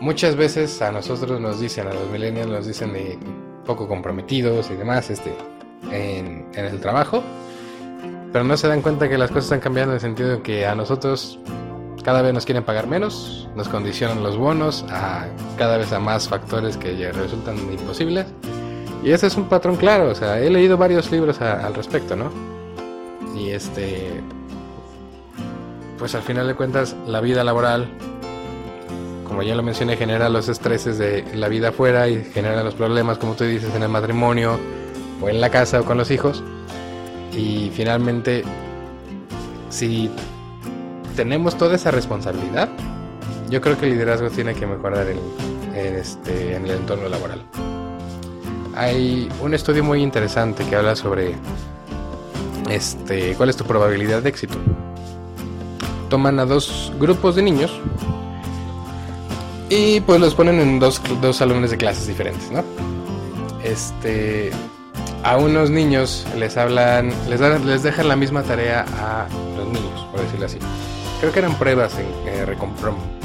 [0.00, 3.18] muchas veces a nosotros nos dicen, a los millennials nos dicen de
[3.64, 5.34] poco comprometidos y demás, este,
[5.90, 7.22] en, el trabajo,
[8.32, 10.66] pero no se dan cuenta que las cosas están cambiando en el sentido de que
[10.66, 11.38] a nosotros
[12.02, 15.26] cada vez nos quieren pagar menos, nos condicionan los bonos a
[15.56, 18.26] cada vez a más factores que resultan imposibles.
[19.02, 22.30] Y ese es un patrón claro, o sea, he leído varios libros al respecto, ¿no?
[23.36, 24.22] Y este,
[25.98, 27.88] pues al final de cuentas, la vida laboral,
[29.34, 33.18] como ya lo mencioné, genera los estreses de la vida afuera y genera los problemas,
[33.18, 34.60] como tú dices, en el matrimonio
[35.20, 36.40] o en la casa o con los hijos.
[37.36, 38.44] Y finalmente,
[39.70, 40.08] si
[41.16, 42.68] tenemos toda esa responsabilidad,
[43.50, 45.18] yo creo que el liderazgo tiene que mejorar en,
[45.74, 47.42] en este, en el entorno laboral.
[48.76, 51.34] Hay un estudio muy interesante que habla sobre
[52.70, 54.54] este, cuál es tu probabilidad de éxito.
[56.08, 57.72] Toman a dos grupos de niños
[59.74, 62.62] y pues los ponen en dos, dos salones de clases diferentes, ¿no?
[63.64, 64.50] Este,
[65.24, 70.20] a unos niños les hablan, les, les dejan la misma tarea a los niños, por
[70.20, 70.58] decirlo así.
[71.18, 72.46] Creo que eran pruebas en eh,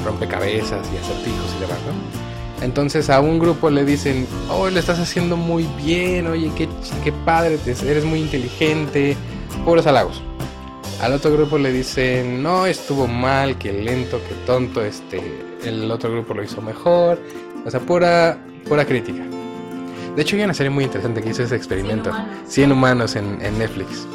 [0.03, 2.65] rompecabezas y acertijos y demás, ¿no?
[2.65, 6.67] Entonces a un grupo le dicen, oh, lo estás haciendo muy bien, oye, qué,
[7.03, 9.15] qué padre, eres muy inteligente,
[9.65, 10.21] puros halagos.
[10.99, 16.11] Al otro grupo le dicen, no, estuvo mal, qué lento, qué tonto, este, el otro
[16.11, 17.19] grupo lo hizo mejor,
[17.65, 19.23] o sea, pura, pura crítica.
[20.15, 22.09] De hecho, hay una serie muy interesante que hizo ese experimento.
[22.09, 22.37] humanos.
[22.47, 24.05] 100 humanos en, en Netflix.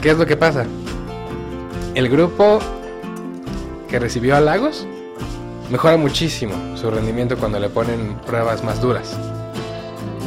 [0.00, 0.66] ¿Qué es lo que pasa?
[1.94, 2.58] El grupo
[3.88, 4.86] que recibió halagos
[5.70, 9.16] mejora muchísimo su rendimiento cuando le ponen pruebas más duras.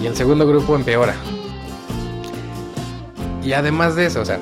[0.02, 1.16] Y el segundo grupo empeora.
[3.44, 4.40] Y además de eso, o sea,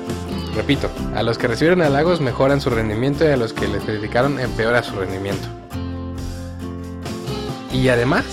[0.54, 4.38] repito, a los que recibieron halagos mejoran su rendimiento y a los que les criticaron
[4.38, 5.48] empeora su rendimiento.
[7.72, 8.24] Y además,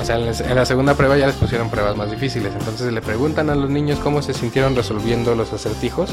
[0.00, 2.52] o sea, en la- segunda prueba ya les pusieron pruebas más difíciles.
[2.58, 6.10] Entonces le preguntan a los niños cómo se sintieron resolviendo los acertijos.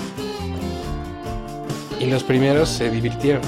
[2.00, 3.42] Y los primeros se divirtieron.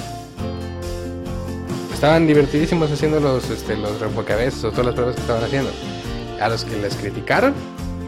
[1.94, 5.72] Estaban divertidísimos haciendo los, este, los rompecabezas o todas las pruebas que estaban haciendo.
[6.40, 7.54] A los que les criticaron,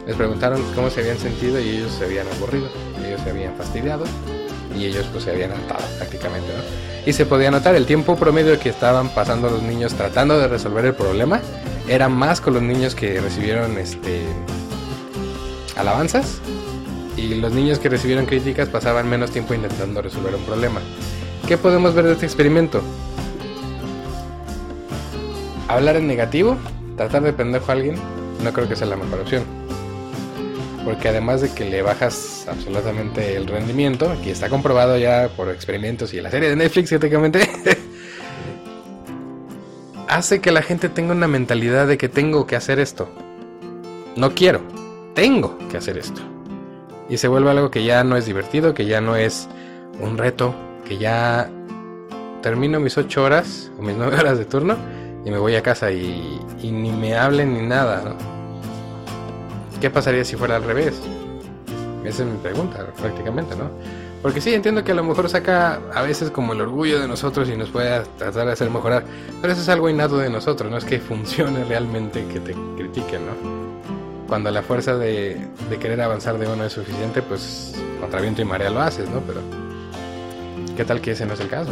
[0.05, 2.67] les preguntaron cómo se habían sentido y ellos se habían aburrido,
[3.05, 4.03] ellos se habían fastidiado
[4.77, 6.63] y ellos pues se habían hartado prácticamente, ¿no?
[7.05, 10.85] Y se podía notar el tiempo promedio que estaban pasando los niños tratando de resolver
[10.85, 11.41] el problema
[11.87, 14.25] era más con los niños que recibieron este
[15.77, 16.39] alabanzas
[17.15, 20.81] y los niños que recibieron críticas pasaban menos tiempo intentando resolver un problema.
[21.47, 22.81] ¿Qué podemos ver de este experimento?
[25.67, 26.57] Hablar en negativo,
[26.95, 27.95] tratar de pendejo a alguien,
[28.43, 29.56] no creo que sea la mejor opción.
[30.87, 36.13] Porque además de que le bajas absolutamente el rendimiento, aquí está comprobado ya por experimentos
[36.13, 37.41] y la serie de Netflix que te comenté,
[40.07, 43.09] hace que la gente tenga una mentalidad de que tengo que hacer esto.
[44.15, 44.61] No quiero,
[45.13, 46.21] tengo que hacer esto.
[47.09, 49.49] Y se vuelve algo que ya no es divertido, que ya no es
[49.99, 50.55] un reto,
[50.87, 51.51] que ya
[52.41, 54.77] termino mis ocho horas o mis nueve horas de turno
[55.25, 58.15] y me voy a casa y, ni me hablen ni nada.
[59.79, 60.99] ¿Qué pasaría si fuera al revés?
[62.03, 63.69] Esa es mi pregunta, prácticamente, ¿no?
[64.21, 67.47] Porque sí, entiendo que a lo mejor saca a veces como el orgullo de nosotros
[67.49, 69.03] y nos puede tratar de hacer mejorar,
[69.41, 73.25] pero eso es algo innato de nosotros, no es que funcione realmente que te critiquen,
[73.25, 73.33] ¿no?
[74.27, 75.37] Cuando la fuerza de,
[75.69, 79.21] de querer avanzar de uno es suficiente, pues contra viento y marea lo haces, ¿no?
[79.21, 79.41] Pero
[80.75, 81.71] ¿qué tal que ese no es el caso?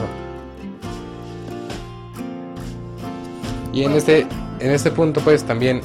[3.73, 4.25] Y en este,
[4.59, 5.81] en este punto, pues también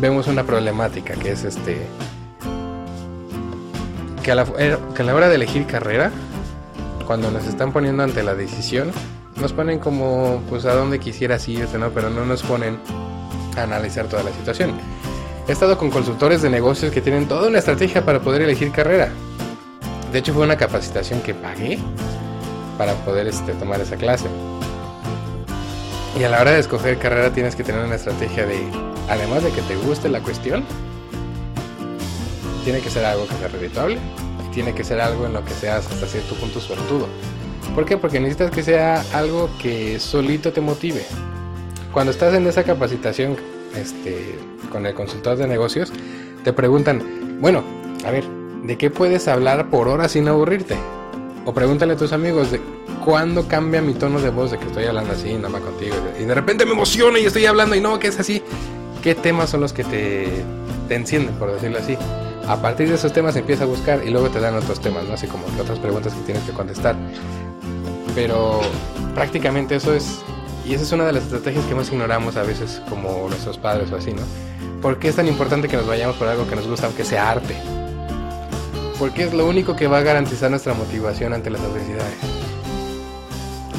[0.00, 1.86] vemos una problemática que es este
[4.22, 6.10] que a, la, eh, que a la hora de elegir carrera,
[7.06, 8.90] cuando nos están poniendo ante la decisión,
[9.40, 11.90] nos ponen como pues a dónde quisieras irte, ¿no?
[11.90, 12.78] Pero no nos ponen
[13.56, 14.72] a analizar toda la situación.
[15.48, 19.08] He estado con consultores de negocios que tienen toda una estrategia para poder elegir carrera.
[20.12, 21.78] De hecho fue una capacitación que pagué
[22.76, 24.26] para poder este, tomar esa clase.
[26.18, 28.58] Y a la hora de escoger carrera tienes que tener una estrategia de,
[29.08, 30.64] además de que te guste la cuestión,
[32.64, 33.98] tiene que ser algo que sea redituable
[34.46, 37.06] y tiene que ser algo en lo que seas hasta cierto punto suertudo.
[37.74, 37.96] ¿Por qué?
[37.96, 41.04] Porque necesitas que sea algo que solito te motive.
[41.92, 43.36] Cuando estás en esa capacitación
[43.76, 44.38] este,
[44.70, 45.92] con el consultor de negocios,
[46.44, 47.62] te preguntan, bueno,
[48.04, 48.24] a ver,
[48.64, 50.76] ¿de qué puedes hablar por horas sin aburrirte?
[51.44, 52.60] O pregúntale a tus amigos de
[53.04, 55.96] cuándo cambia mi tono de voz de que estoy hablando así, nada más contigo.
[56.18, 58.42] Y de repente me emociona y estoy hablando y no, que es así.
[59.02, 60.44] ¿Qué temas son los que te,
[60.88, 61.96] te encienden, por decirlo así?
[62.46, 65.14] A partir de esos temas empieza a buscar y luego te dan otros temas, ¿no?
[65.14, 66.96] Así como otras preguntas que tienes que contestar.
[68.14, 68.60] Pero
[69.14, 70.20] prácticamente eso es,
[70.66, 73.90] y esa es una de las estrategias que más ignoramos a veces como nuestros padres
[73.92, 74.22] o así, ¿no?
[74.82, 77.30] ¿Por qué es tan importante que nos vayamos por algo que nos gusta, aunque sea
[77.30, 77.54] arte?
[78.98, 82.39] Porque es lo único que va a garantizar nuestra motivación ante las adversidades.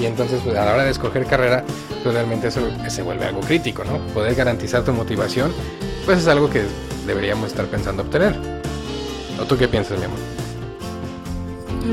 [0.01, 1.63] Y entonces, pues, a la hora de escoger carrera,
[2.01, 3.99] pues realmente eso se vuelve algo crítico, ¿no?
[4.15, 5.53] Poder garantizar tu motivación,
[6.05, 6.63] pues es algo que
[7.05, 8.35] deberíamos estar pensando obtener.
[9.39, 10.17] ¿O tú qué piensas, mi amor?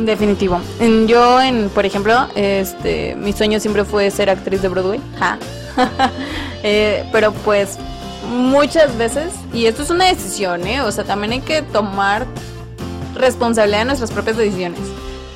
[0.06, 0.58] Definitivo.
[1.06, 5.00] Yo, en, por ejemplo, este, mi sueño siempre fue ser actriz de Broadway.
[6.64, 7.78] Eh, pero pues
[8.28, 10.80] muchas veces, y esto es una decisión, ¿eh?
[10.80, 12.26] O sea, también hay que tomar
[13.14, 14.80] responsabilidad de nuestras propias decisiones.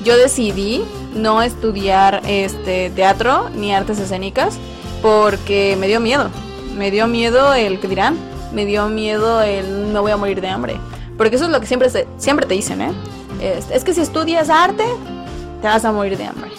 [0.03, 0.83] Yo decidí
[1.15, 4.57] no estudiar este teatro ni artes escénicas
[5.01, 6.29] porque me dio miedo.
[6.75, 8.17] Me dio miedo el que dirán,
[8.53, 10.77] me dio miedo el no voy a morir de hambre.
[11.17, 12.91] Porque eso es lo que siempre, siempre te dicen, ¿eh?
[13.41, 14.85] Es, que si estudias arte,
[15.61, 16.49] te vas a morir de hambre.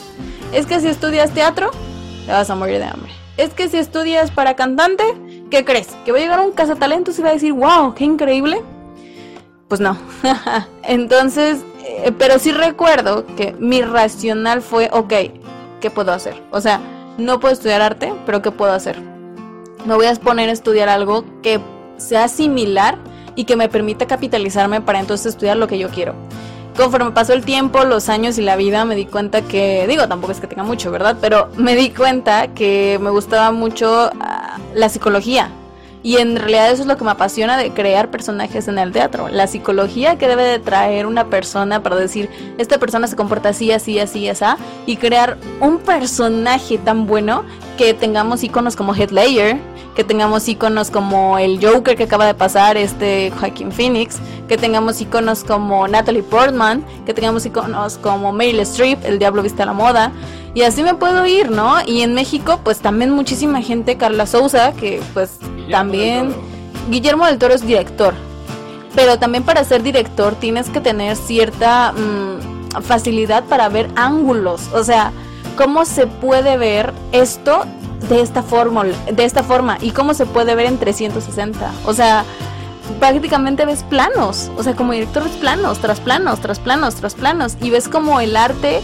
[0.52, 1.70] Es que si estudias teatro,
[2.26, 3.10] te vas a morir de hambre.
[3.36, 5.04] Es que si estudias para cantante,
[5.50, 5.88] ¿qué crees?
[6.04, 8.62] ¿Que va a llegar un cazatalentos y va a decir, wow, qué increíble?
[9.68, 9.96] Pues no.
[10.82, 15.12] Entonces, eh, pero sí recuerdo que mi racional fue, ok,
[15.80, 16.34] ¿qué puedo hacer?
[16.50, 16.80] O sea,
[17.18, 19.00] no puedo estudiar arte, pero ¿qué puedo hacer?
[19.84, 21.60] Me voy a poner a estudiar algo que
[21.98, 22.98] sea similar
[23.36, 26.14] y que me permita capitalizarme para entonces estudiar lo que yo quiero.
[26.76, 30.32] Conforme pasó el tiempo, los años y la vida, me di cuenta que, digo, tampoco
[30.32, 31.16] es que tenga mucho, ¿verdad?
[31.20, 35.50] Pero me di cuenta que me gustaba mucho ah, la psicología.
[36.04, 39.28] Y en realidad eso es lo que me apasiona de crear personajes en el teatro.
[39.28, 43.72] La psicología que debe de traer una persona para decir, esta persona se comporta así,
[43.72, 44.44] así, así, así.
[44.84, 49.58] Y crear un personaje tan bueno que tengamos iconos como Heath Ledger,
[49.94, 55.00] que tengamos iconos como el Joker que acaba de pasar, este Joaquin Phoenix, que tengamos
[55.00, 59.72] iconos como Natalie Portman, que tengamos iconos como Meryl Streep, El Diablo Viste a la
[59.72, 60.12] Moda,
[60.54, 61.76] y así me puedo ir, ¿no?
[61.86, 65.38] Y en México, pues también muchísima gente, Carla Souza, que pues
[65.70, 66.34] también...
[66.90, 68.12] Guillermo del Toro es director,
[68.94, 74.84] pero también para ser director tienes que tener cierta mm, facilidad para ver ángulos, o
[74.84, 75.12] sea,
[75.56, 77.64] cómo se puede ver esto
[78.08, 81.72] de esta forma, de esta forma y cómo se puede ver en 360.
[81.86, 82.24] O sea,
[83.00, 87.56] prácticamente ves planos, o sea, como director ves planos, tras planos, tras planos, tras planos
[87.60, 88.80] y ves como el arte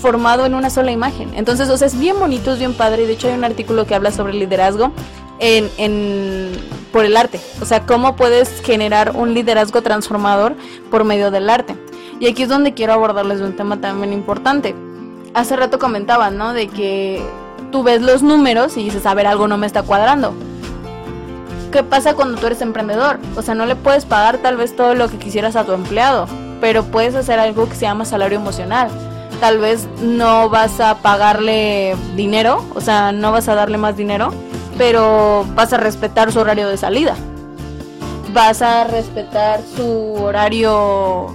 [0.00, 1.32] formado en una sola imagen.
[1.34, 3.86] Entonces, o sea, es bien bonito, es bien padre y de hecho hay un artículo
[3.86, 4.92] que habla sobre liderazgo
[5.38, 6.52] en, en,
[6.92, 7.40] por el arte.
[7.62, 10.56] O sea, cómo puedes generar un liderazgo transformador
[10.90, 11.76] por medio del arte.
[12.20, 14.74] Y aquí es donde quiero abordarles un tema también importante.
[15.34, 16.52] Hace rato comentaban, ¿no?
[16.52, 17.20] De que
[17.72, 20.32] tú ves los números y dices, a ver, algo no me está cuadrando.
[21.72, 23.18] ¿Qué pasa cuando tú eres emprendedor?
[23.34, 26.28] O sea, no le puedes pagar tal vez todo lo que quisieras a tu empleado,
[26.60, 28.88] pero puedes hacer algo que se llama salario emocional.
[29.40, 34.32] Tal vez no vas a pagarle dinero, o sea, no vas a darle más dinero,
[34.78, 37.16] pero vas a respetar su horario de salida.
[38.32, 41.34] Vas a respetar su horario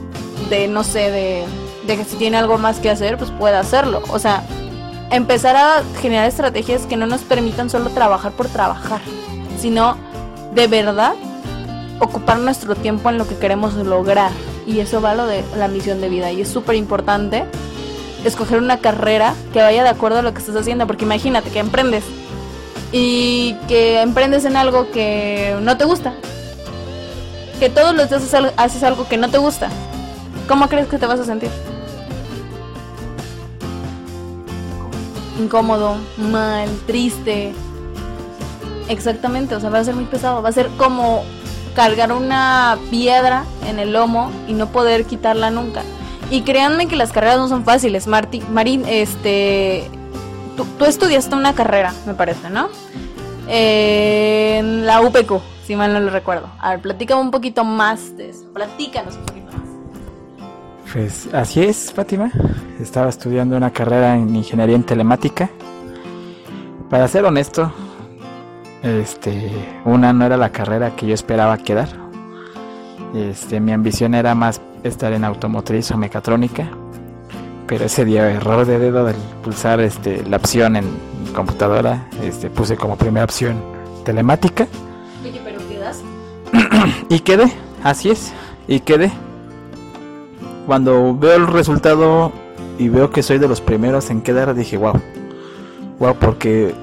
[0.50, 1.46] de, no sé, de,
[1.98, 4.02] que si tiene algo más que hacer, pues puede hacerlo.
[4.10, 4.44] O sea,
[5.12, 9.02] empezar a generar estrategias que no nos permitan solo trabajar por trabajar,
[9.60, 9.98] sino
[10.54, 11.14] de verdad
[12.00, 14.32] ocupar nuestro tiempo en lo que queremos lograr.
[14.66, 16.32] Y eso va a lo de la misión de vida.
[16.32, 17.46] Y es súper importante
[18.24, 20.86] escoger una carrera que vaya de acuerdo a lo que estás haciendo.
[20.88, 22.04] Porque imagínate que emprendes
[22.92, 26.14] y que emprendes en algo que no te gusta.
[27.60, 29.70] Que todos los días haces algo que no te gusta.
[30.48, 31.50] ¿Cómo crees que te vas a sentir?
[35.40, 37.54] Incómodo, mal, triste.
[38.88, 40.42] Exactamente, o sea, va a ser muy pesado.
[40.42, 41.24] Va a ser como
[41.76, 45.82] cargar una piedra en el lomo y no poder quitarla nunca.
[46.30, 48.06] Y créanme que las carreras no son fáciles.
[48.06, 49.90] Martín, Marín, este,
[50.56, 52.70] tú, estudiaste una carrera, me parece, ¿no?
[53.52, 56.52] en la UPQ, si mal no lo recuerdo.
[56.60, 58.46] A ver, platícame un poquito más de eso.
[58.54, 59.40] Platícanos un poquito.
[60.94, 62.32] Pues así es, Fátima.
[62.80, 65.50] Estaba estudiando una carrera en ingeniería en telemática.
[66.90, 67.72] Para ser honesto,
[68.84, 69.52] este,
[69.86, 71.90] una no era la carrera que yo esperaba quedar.
[73.14, 76.70] Este, mi ambición era más estar en automotriz o mecatrónica
[77.70, 80.86] pero ese día error de dedo del pulsar este, la opción en
[81.36, 83.62] computadora, este, puse como primera opción
[84.04, 84.68] telemática.
[85.24, 86.02] Oye, pero quedas.
[87.10, 88.34] y quedé, así es,
[88.68, 89.12] y quedé.
[90.70, 92.32] Cuando veo el resultado
[92.78, 94.94] y veo que soy de los primeros en quedar, dije, wow,
[95.98, 96.76] wow, porque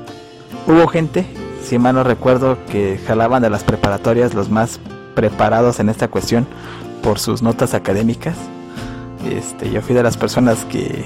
[0.67, 1.25] hubo gente,
[1.63, 4.81] si mal no recuerdo, que jalaban de las preparatorias los más
[5.15, 6.49] preparados en esta cuestión
[7.01, 8.35] por sus notas académicas
[9.31, 11.05] este, yo fui de las personas que,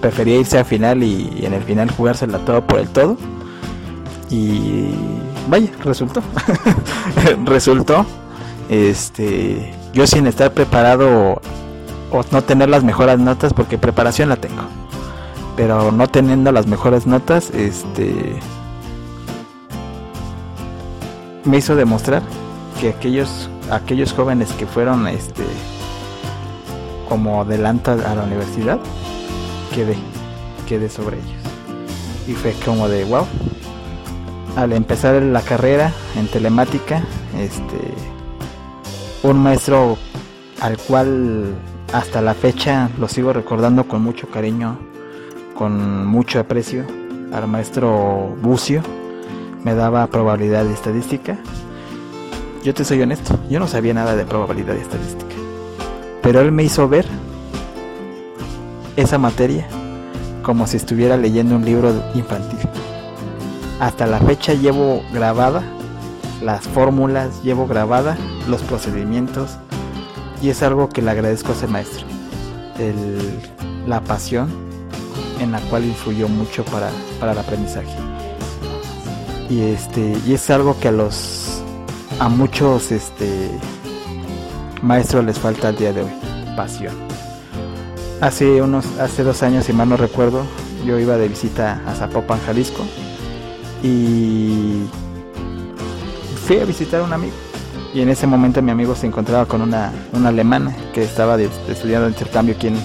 [0.00, 3.18] prefería irse al final y, en el final jugársela todo por el todo.
[4.30, 4.94] Y
[5.46, 6.22] vaya, resultó.
[7.44, 8.06] resultó.
[8.70, 11.42] Este, yo sin estar preparado
[12.30, 14.62] no tener las mejores notas, porque preparación la tengo.
[15.56, 18.38] Pero no teniendo las mejores notas, este
[21.44, 22.22] me hizo demostrar
[22.80, 25.44] que aquellos aquellos jóvenes que fueron este
[27.08, 28.78] como adelanta a la universidad,
[29.74, 29.96] quedé,
[30.68, 31.30] quedé sobre ellos.
[32.26, 33.24] Y fue como de wow.
[34.56, 37.02] Al empezar la carrera en telemática,
[37.38, 37.94] este
[39.22, 39.96] un maestro
[40.60, 41.54] al cual
[41.92, 44.78] hasta la fecha lo sigo recordando con mucho cariño,
[45.54, 46.84] con mucho aprecio,
[47.32, 48.82] al maestro Bucio,
[49.64, 51.38] me daba probabilidad de estadística.
[52.62, 55.26] Yo te soy honesto, yo no sabía nada de probabilidad de estadística
[56.26, 57.06] pero él me hizo ver
[58.96, 59.68] esa materia
[60.42, 62.58] como si estuviera leyendo un libro infantil.
[63.78, 65.62] Hasta la fecha llevo grabada
[66.42, 68.18] las fórmulas, llevo grabada
[68.48, 69.58] los procedimientos
[70.42, 72.06] y es algo que le agradezco a ese maestro.
[73.86, 74.48] la pasión
[75.40, 77.94] en la cual influyó mucho para, para el aprendizaje.
[79.48, 81.62] Y este y es algo que a los
[82.18, 83.50] a muchos este
[84.82, 86.10] maestro les falta al día de hoy,
[86.56, 86.94] pasión.
[88.20, 90.42] Hace unos, hace dos años, si mal no recuerdo,
[90.86, 92.82] yo iba de visita a Zapopan, Jalisco,
[93.82, 94.84] y
[96.46, 97.34] fui a visitar a un amigo.
[97.94, 99.92] Y en ese momento mi amigo se encontraba con una,
[100.24, 102.76] alemana que estaba estudiando intercambio aquí en,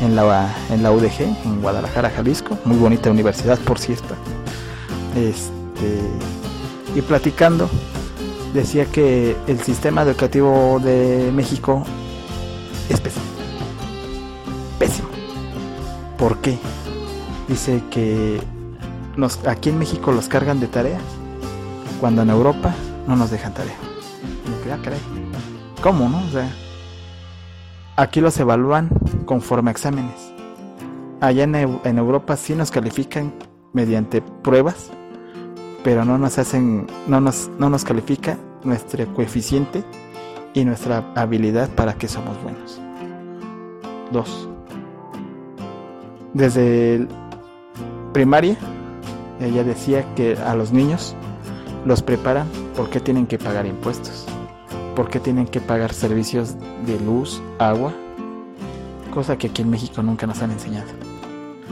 [0.00, 2.58] en, la, en la UDG, en Guadalajara, Jalisco.
[2.64, 4.14] Muy bonita universidad, por cierto.
[5.16, 6.00] Este,
[6.94, 7.68] y platicando,
[8.54, 11.84] decía que el sistema educativo de México
[12.88, 13.24] es pésimo.
[14.78, 15.08] Pésimo.
[16.18, 16.58] ¿Por qué?
[17.48, 18.40] Dice que
[19.46, 20.98] aquí en México los cargan de tarea,
[22.00, 22.74] cuando en Europa
[23.06, 23.76] no nos dejan tarea.
[25.82, 26.18] ¿Cómo, no?
[26.18, 26.50] O sea,
[27.96, 28.90] aquí los evalúan
[29.24, 30.32] conforme exámenes.
[31.20, 33.32] Allá en, en Europa sí nos califican
[33.72, 34.90] mediante pruebas
[35.86, 39.84] pero no nos hacen, no nos, no nos califica nuestro coeficiente
[40.52, 42.80] y nuestra habilidad para que somos buenos.
[44.10, 44.48] Dos.
[46.34, 47.06] Desde
[48.12, 48.56] primaria,
[49.38, 51.14] ella decía que a los niños
[51.84, 54.26] los preparan, ¿por qué tienen que pagar impuestos?
[54.96, 56.54] ¿Por qué tienen que pagar servicios
[56.86, 57.92] de luz, agua?
[59.12, 60.86] Cosa que aquí en México nunca nos han enseñado.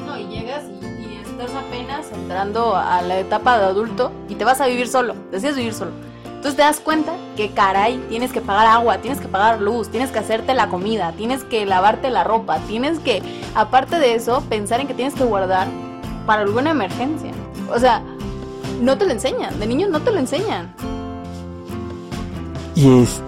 [0.06, 4.44] No, y llegas y, y estás apenas entrando a la etapa de adulto y te
[4.44, 5.92] vas a vivir solo, decides vivir solo.
[6.26, 10.10] Entonces te das cuenta que caray, tienes que pagar agua, tienes que pagar luz, tienes
[10.10, 13.22] que hacerte la comida, tienes que lavarte la ropa, tienes que,
[13.54, 15.66] aparte de eso, pensar en que tienes que guardar
[16.26, 17.32] para alguna emergencia.
[17.72, 18.02] O sea,
[18.82, 20.74] no te lo enseñan, de niños no te lo enseñan.
[22.74, 23.20] Y, es,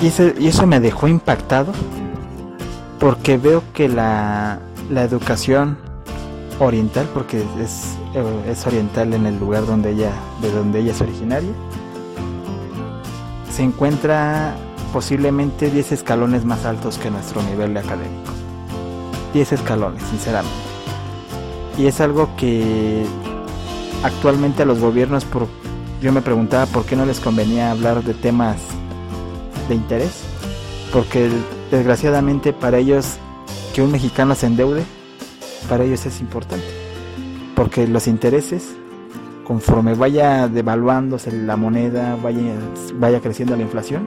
[0.00, 1.72] y, eso, y eso me dejó impactado
[2.98, 4.58] porque veo que la,
[4.90, 5.78] la educación
[6.58, 11.00] oriental, porque es, eh, es oriental en el lugar donde ella, de donde ella es
[11.00, 11.50] originaria,
[13.54, 14.56] se encuentra
[14.92, 18.32] posiblemente 10 escalones más altos que nuestro nivel académico.
[19.34, 20.56] 10 escalones, sinceramente.
[21.76, 23.04] Y es algo que
[24.02, 25.46] actualmente a los gobiernos, por,
[26.00, 28.56] yo me preguntaba por qué no les convenía hablar de temas
[29.68, 30.22] de interés.
[30.92, 31.30] Porque
[31.70, 33.18] desgraciadamente para ellos
[33.74, 34.82] que un mexicano se endeude,
[35.68, 36.66] para ellos es importante.
[37.54, 38.74] Porque los intereses,
[39.44, 42.54] conforme vaya devaluándose la moneda, vaya,
[42.94, 44.02] vaya creciendo la inflación,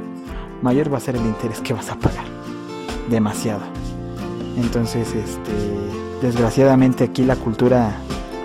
[0.62, 2.26] mayor va a ser el interés que vas a pagar.
[3.10, 3.62] Demasiado.
[4.58, 5.52] Entonces, este,
[6.22, 7.96] desgraciadamente aquí la cultura,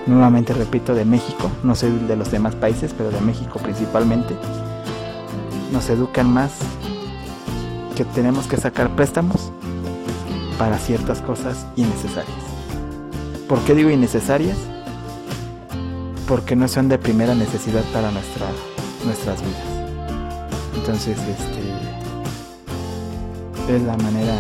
[0.07, 4.35] nuevamente repito, de México, no sé de los demás países, pero de México principalmente,
[5.73, 6.53] nos educan más
[7.97, 9.51] que tenemos que sacar préstamos
[10.59, 12.37] para ciertas cosas innecesarias.
[13.49, 14.59] ¿Por qué digo innecesarias?
[16.29, 18.47] Porque no son de primera necesidad para nuestra,
[19.05, 19.65] nuestras vidas.
[20.77, 21.63] Entonces, este
[23.75, 24.37] es la manera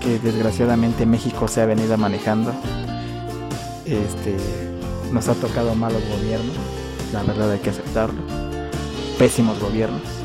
[0.00, 2.52] que desgraciadamente México se ha venido manejando.
[3.84, 4.36] Este
[5.12, 6.56] nos ha tocado malos gobiernos,
[7.12, 8.20] la verdad hay que aceptarlo.
[9.16, 10.15] Pésimos gobiernos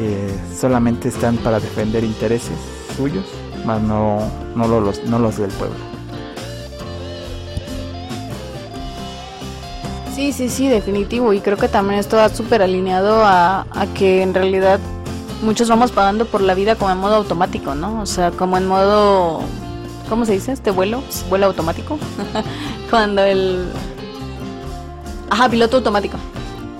[0.00, 2.56] que solamente están para defender intereses
[2.96, 3.26] suyos,
[3.66, 4.18] más no,
[4.56, 4.96] no, los,
[5.36, 5.76] del pueblo.
[10.14, 11.34] Sí, sí, sí, definitivo.
[11.34, 14.80] Y creo que también esto va súper alineado a, a que en realidad
[15.42, 18.00] muchos vamos pagando por la vida como en modo automático, ¿no?
[18.00, 19.42] O sea, como en modo...
[20.08, 20.52] ¿Cómo se dice?
[20.52, 21.98] Este vuelo, vuelo automático.
[22.90, 23.66] Cuando el...
[25.28, 26.16] Ajá, piloto automático.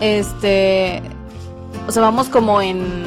[0.00, 1.19] Este...
[1.90, 3.02] O sea, vamos como en...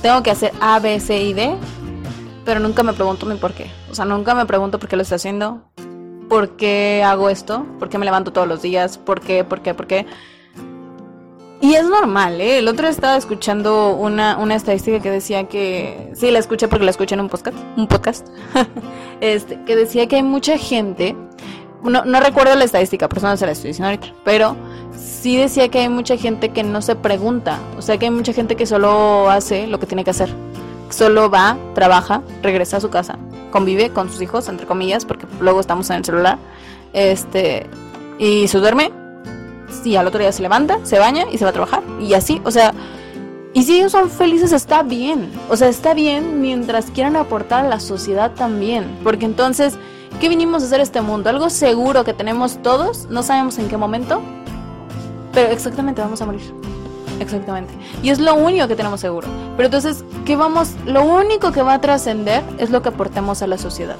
[0.00, 1.54] Tengo que hacer A, B, C y D,
[2.46, 3.70] pero nunca me pregunto mi por qué.
[3.90, 5.64] O sea, nunca me pregunto por qué lo estoy haciendo,
[6.30, 9.74] por qué hago esto, por qué me levanto todos los días, por qué, por qué,
[9.74, 10.06] por qué.
[11.60, 12.60] Y es normal, ¿eh?
[12.60, 16.10] El otro estaba escuchando una, una estadística que decía que...
[16.14, 17.58] Sí, la escuché porque la escuché en un podcast.
[17.76, 18.28] Un podcast.
[19.20, 21.14] este, que decía que hay mucha gente...
[21.82, 24.14] No, no recuerdo la estadística, por eso no se la estoy diciendo ahorita.
[24.24, 24.56] Pero
[24.96, 27.58] sí decía que hay mucha gente que no se pregunta.
[27.76, 30.30] O sea, que hay mucha gente que solo hace lo que tiene que hacer.
[30.90, 33.18] Solo va, trabaja, regresa a su casa,
[33.50, 36.38] convive con sus hijos, entre comillas, porque luego estamos en el celular.
[36.92, 37.66] Este...
[38.18, 38.92] Y se duerme,
[39.84, 41.82] y al otro día se levanta, se baña y se va a trabajar.
[42.00, 42.72] Y así, o sea,
[43.52, 45.30] y si ellos son felices está bien.
[45.48, 48.98] O sea, está bien mientras quieran aportar a la sociedad también.
[49.02, 49.78] Porque entonces,
[50.20, 51.30] ¿qué vinimos a hacer este mundo?
[51.30, 54.20] Algo seguro que tenemos todos, no sabemos en qué momento,
[55.36, 56.40] pero exactamente vamos a morir.
[57.20, 57.70] Exactamente.
[58.02, 59.28] Y es lo único que tenemos seguro.
[59.54, 60.70] Pero entonces, ¿qué vamos?
[60.86, 63.96] Lo único que va a trascender es lo que aportemos a la sociedad.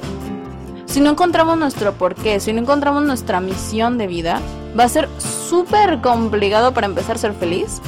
[0.87, 4.41] Si no encontramos nuestro porqué, si no encontramos nuestra misión de vida,
[4.78, 7.82] va a ser súper complicado para empezar a ser feliz,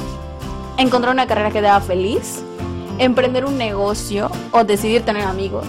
[0.77, 2.43] encontrar una carrera que te haga feliz,
[2.99, 5.65] emprender un negocio o decidir tener amigos.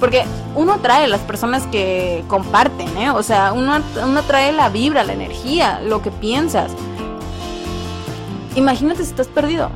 [0.00, 0.24] Porque
[0.56, 3.10] uno trae las personas que comparten, ¿eh?
[3.10, 6.72] O sea, uno, uno trae la vibra, la energía, lo que piensas.
[8.56, 9.70] Imagínate si estás perdido.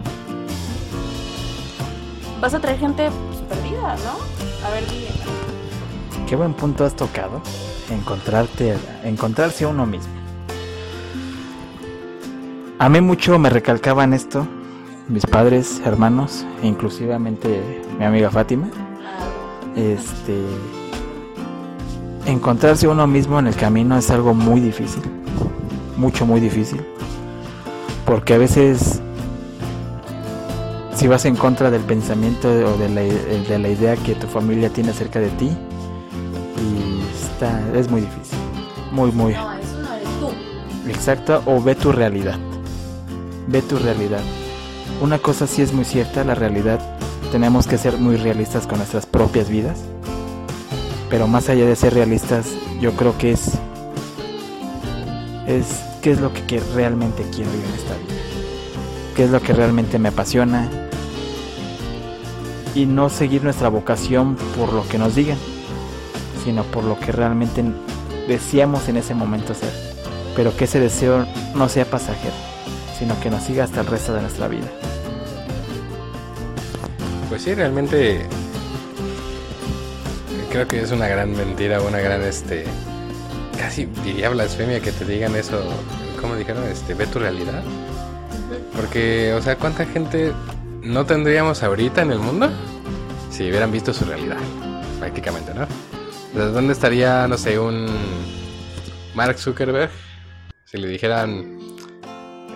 [2.41, 4.67] Vas a traer gente pues, perdida, ¿no?
[4.67, 5.07] A ver, dime.
[6.27, 7.43] Qué buen punto has tocado.
[7.91, 10.13] Encontrarte, encontrarse a uno mismo.
[12.79, 14.49] A mí mucho me recalcaban esto
[15.09, 18.69] mis padres, hermanos, e inclusivamente mi amiga Fátima.
[19.77, 20.41] Este
[22.27, 25.03] encontrarse uno mismo en el camino es algo muy difícil,
[25.97, 26.81] mucho muy difícil,
[28.07, 29.01] porque a veces
[30.95, 34.71] si vas en contra del pensamiento o de la, de la idea que tu familia
[34.71, 35.51] tiene acerca de ti,
[36.57, 38.39] y está, es muy difícil,
[38.93, 39.35] muy muy.
[39.35, 40.89] No, eso no eres tú.
[40.89, 42.39] Exacto, o ve tu realidad.
[43.49, 44.23] Ve tu realidad.
[45.03, 46.81] Una cosa sí es muy cierta, la realidad.
[47.35, 49.81] Tenemos que ser muy realistas con nuestras propias vidas.
[51.11, 52.47] Pero más allá de ser realistas,
[52.81, 53.55] yo creo que es
[55.45, 55.67] es
[56.01, 58.15] qué es lo que, realmente quiero yo en esta vida,
[59.17, 60.71] qué es lo que realmente me apasiona
[62.77, 65.39] y no seguir nuestra vocación por lo que nos digan,
[66.45, 67.65] sino por lo que realmente
[68.29, 69.73] deseamos en ese momento ser,
[70.37, 71.27] pero que ese deseo
[71.57, 72.37] no sea pasajero,
[72.97, 74.69] sino que nos siga hasta el resto de nuestra vida.
[77.35, 78.25] Pues sí, realmente
[80.53, 82.65] creo que es una gran mentira, una gran este
[83.59, 85.61] casi diría blasfemia que te digan eso,
[86.21, 87.65] como dijeron, este ve tu realidad.
[88.77, 90.33] Porque, o sea, ¿cuánta gente
[90.81, 92.51] no tendríamos ahorita en el mundo
[93.33, 94.39] si hubieran visto su realidad?
[95.01, 95.67] Prácticamente, ¿no?
[96.53, 97.89] ¿Dónde estaría, no sé, un
[99.17, 99.91] Mark Zuckerberg
[100.67, 101.59] si le dijeran,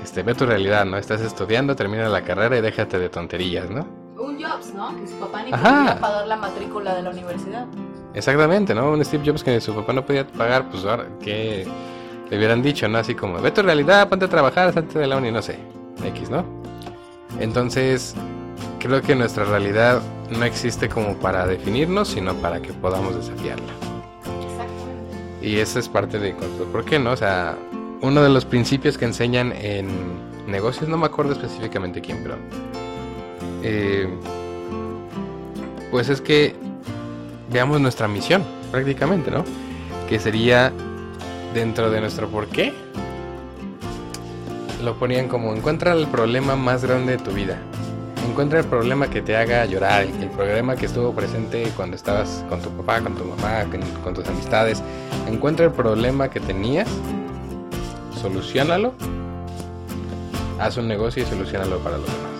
[0.04, 0.98] este, ve tu realidad, ¿no?
[0.98, 3.97] Estás estudiando, termina la carrera y déjate de tonterías, ¿no?
[4.40, 4.96] Jobs, ¿no?
[4.96, 7.66] Que su papá ni podía pagar la matrícula de la universidad.
[8.14, 8.90] Exactamente, ¿no?
[8.90, 11.66] Un Steve Jobs que su papá no podía pagar, pues ahora que
[12.30, 12.98] le hubieran dicho, ¿no?
[12.98, 15.58] Así como, ve tu realidad, ponte a trabajar antes de la uni, no sé,
[16.04, 16.44] X, ¿no?
[17.40, 18.14] Entonces,
[18.78, 23.72] creo que nuestra realidad no existe como para definirnos, sino para que podamos desafiarla.
[24.44, 25.46] Exactamente.
[25.46, 26.34] Y esa es parte de
[26.72, 27.12] ¿por qué no?
[27.12, 27.56] O sea,
[28.00, 29.88] uno de los principios que enseñan en
[30.46, 32.36] negocios, no me acuerdo específicamente quién, pero...
[33.62, 34.08] Eh,
[35.90, 36.54] pues es que
[37.50, 39.44] veamos nuestra misión, prácticamente, ¿no?
[40.08, 40.72] Que sería
[41.54, 42.72] dentro de nuestro por qué.
[44.82, 47.58] Lo ponían como encuentra el problema más grande de tu vida.
[48.28, 52.60] Encuentra el problema que te haga llorar, el problema que estuvo presente cuando estabas con
[52.60, 53.64] tu papá, con tu mamá,
[54.04, 54.82] con, tus amistades.
[55.26, 56.88] Encuentra el problema que tenías,
[58.20, 58.92] solucionalo,
[60.60, 62.37] haz un negocio y solucionalo para los demás.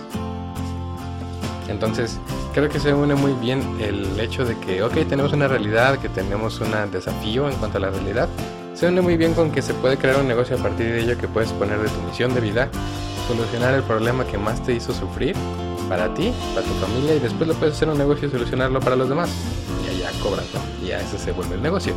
[1.69, 2.17] Entonces,
[2.53, 6.09] creo que se une muy bien el hecho de que, ok, tenemos una realidad, que
[6.09, 8.27] tenemos un desafío en cuanto a la realidad.
[8.73, 11.17] Se une muy bien con que se puede crear un negocio a partir de ello
[11.17, 12.69] que puedes poner de tu misión de vida,
[13.27, 15.35] solucionar el problema que más te hizo sufrir
[15.87, 18.95] para ti, para tu familia, y después lo puedes hacer un negocio y solucionarlo para
[18.95, 19.29] los demás.
[19.85, 20.87] Y allá cobras, ¿no?
[20.87, 21.93] Y a eso se vuelve el negocio.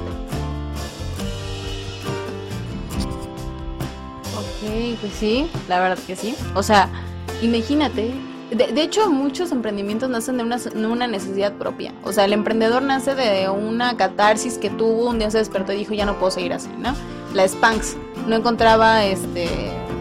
[4.37, 6.35] Ok, pues sí, la verdad que sí.
[6.55, 6.89] O sea,
[7.41, 8.13] imagínate
[8.55, 10.45] de, hecho, muchos emprendimientos nacen de
[10.87, 11.93] una, necesidad propia.
[12.05, 15.77] O sea, el emprendedor nace de una catarsis que tuvo, un día se despertó y
[15.77, 16.95] dijo, ya no puedo seguir así, ¿no?
[17.35, 17.97] La Spanx
[18.27, 19.49] no encontraba este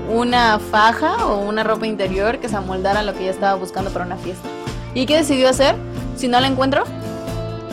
[0.09, 3.91] una faja o una ropa interior que se amoldara a lo que ella estaba buscando
[3.91, 4.47] para una fiesta.
[4.93, 5.75] ¿Y qué decidió hacer?
[6.17, 6.83] Si no la encuentro,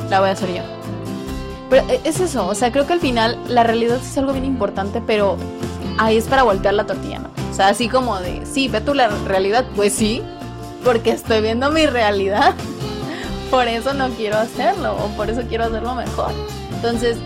[0.09, 0.63] la voy a hacer yo.
[1.69, 4.45] Pero e, es eso, o sea, creo que al final la realidad es algo bien
[4.45, 5.37] importante, pero
[5.99, 7.31] ahí es para voltear la tortilla, ¿no?
[7.51, 10.23] O sea, así como de, sí, ve tú la realidad, pues sí,
[10.85, 12.55] porque estoy viendo mi realidad.
[13.51, 16.33] Por eso no quiero hacerlo o por eso quiero hacerlo mejor.
[16.75, 17.17] Entonces,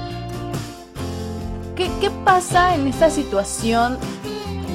[1.76, 1.90] ¿qué,
[2.24, 3.98] pasa en esta situación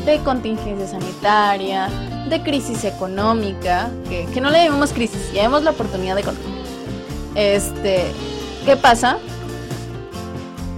[0.05, 1.89] de contingencia sanitaria,
[2.30, 3.89] de crisis económica?
[4.09, 6.23] Que, que no le llamemos crisis, llamemos la oportunidad de.
[7.36, 8.11] Este,
[8.65, 9.17] ¿qué pasa?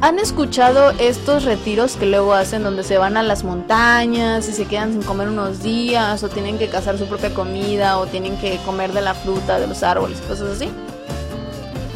[0.02, 4.64] ¿Han escuchado estos retiros que luego hacen donde se van a las montañas y se
[4.64, 8.58] quedan sin comer unos días o tienen que cazar su propia comida o tienen que
[8.66, 10.70] comer de la fruta de los árboles, cosas así?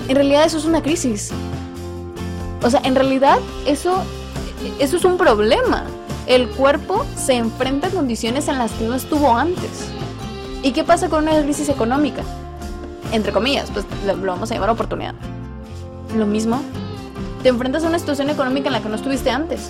[0.09, 1.31] En realidad eso es una crisis.
[2.61, 4.03] O sea, en realidad eso,
[4.79, 5.85] eso es un problema.
[6.27, 9.87] El cuerpo se enfrenta a condiciones en las que no estuvo antes.
[10.61, 12.21] ¿Y qué pasa con una crisis económica?
[13.13, 15.15] Entre comillas, pues lo vamos a llamar oportunidad.
[16.17, 16.61] Lo mismo
[17.43, 19.69] te enfrentas a una situación económica en la que no estuviste antes.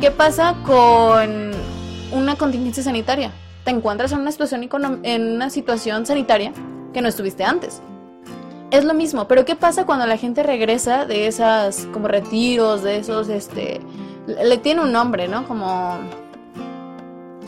[0.00, 1.50] ¿Qué pasa con
[2.12, 3.32] una contingencia sanitaria?
[3.64, 4.68] Te encuentras en una situación,
[5.02, 6.52] en una situación sanitaria
[6.94, 7.82] que no estuviste antes.
[8.70, 12.98] Es lo mismo, pero ¿qué pasa cuando la gente regresa de esas como retiros, de
[12.98, 13.80] esos, este,
[14.26, 15.48] le tiene un nombre, ¿no?
[15.48, 15.98] Como,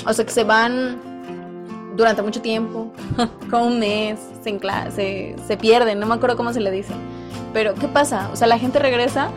[0.07, 0.99] o sea, que se van
[1.97, 2.91] durante mucho tiempo,
[3.51, 4.59] como un mes, se,
[4.91, 6.95] se, se pierden, no me acuerdo cómo se le dice.
[7.53, 8.31] Pero, ¿qué pasa?
[8.33, 9.31] O sea, la gente regresa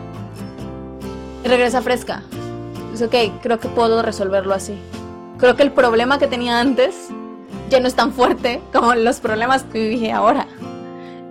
[1.48, 2.22] regresa fresca.
[2.92, 4.76] Dice, ok, creo que puedo resolverlo así.
[5.38, 7.08] Creo que el problema que tenía antes
[7.70, 10.46] ya no es tan fuerte como los problemas que viví ahora.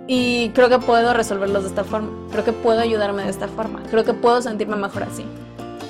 [0.06, 2.10] Y creo que puedo resolverlos de esta forma.
[2.30, 3.82] Creo que puedo ayudarme de esta forma.
[3.90, 5.24] Creo que puedo sentirme mejor así.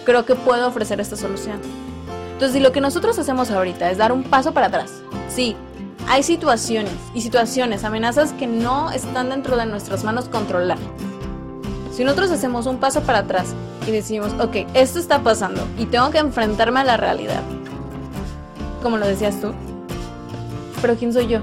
[0.05, 1.61] Creo que puedo ofrecer esta solución.
[2.33, 5.57] Entonces, si lo que nosotros hacemos ahorita es dar un paso para atrás, sí,
[6.09, 10.79] hay situaciones y situaciones, amenazas que no están dentro de nuestras manos controlar.
[11.93, 13.55] Si nosotros hacemos un paso para atrás
[13.87, 17.43] y decimos, ok, esto está pasando y tengo que enfrentarme a la realidad,
[18.83, 19.53] como lo decías tú,
[20.81, 21.41] pero ¿quién soy yo?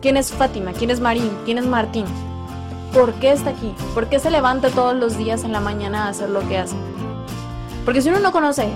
[0.00, 0.72] ¿Quién es Fátima?
[0.72, 1.30] ¿Quién es Marín?
[1.44, 2.04] ¿Quién es Martín?
[2.92, 3.74] ¿Por qué está aquí?
[3.94, 6.76] ¿Por qué se levanta todos los días en la mañana a hacer lo que hace?
[7.84, 8.68] Porque si uno no conoce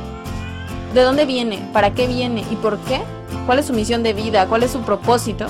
[0.95, 3.03] de dónde viene, para qué viene y por qué,
[3.47, 5.47] cuál es su misión de vida, cuál es su propósito,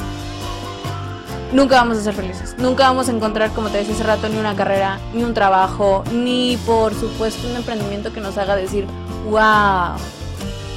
[1.52, 2.56] nunca vamos a ser felices.
[2.58, 6.04] Nunca vamos a encontrar, como te decía hace rato, ni una carrera, ni un trabajo,
[6.12, 8.86] ni por supuesto un emprendimiento que nos haga decir,
[9.30, 9.96] wow,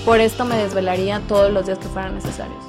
[0.06, 2.64] por esto me desvelaría todos los días que fueran necesarios.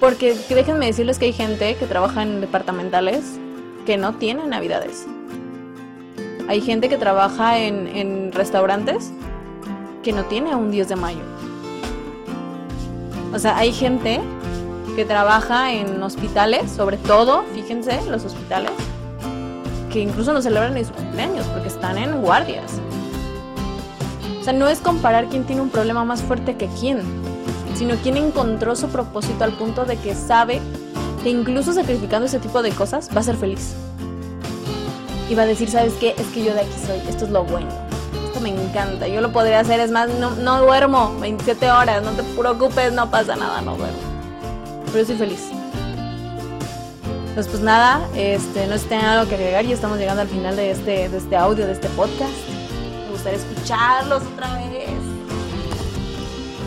[0.00, 3.38] Porque déjenme decirles que hay gente que trabaja en departamentales
[3.86, 5.06] que no tiene navidades.
[6.48, 9.12] Hay gente que trabaja en, restaurantes
[10.02, 11.31] que no tiene un 10 de mayo.
[13.34, 14.20] O sea, hay gente
[14.94, 18.72] que trabaja en hospitales, sobre todo, fíjense, los hospitales,
[19.90, 22.80] que incluso no celebran ni su cumpleaños porque están en guardias.
[24.40, 27.00] O sea, no es comparar quién tiene un problema más fuerte que quién,
[27.74, 30.60] sino quién encontró su propósito al punto de que sabe
[31.22, 33.72] que incluso sacrificando ese tipo de cosas va a ser feliz.
[35.30, 36.14] Y va a decir, ¿sabes qué?
[36.18, 37.91] Es que yo de aquí soy, esto es lo bueno.
[38.42, 42.22] Me encanta, yo lo podría hacer, es más, no, no duermo 27 horas, no te
[42.22, 44.12] preocupes, no pasa nada, no duermo
[44.92, 45.48] pero soy feliz.
[47.28, 50.28] Entonces, pues nada, este, no sé si tienen algo que agregar y estamos llegando al
[50.28, 52.30] final de este, de este audio, de este podcast.
[53.06, 54.90] Me gustaría escucharlos otra vez.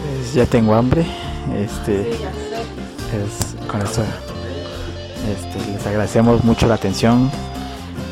[0.01, 1.05] Pues ya tengo hambre.
[1.55, 3.23] Este, Sí, ya sé.
[3.23, 7.29] es, con esto este, les agradecemos mucho la atención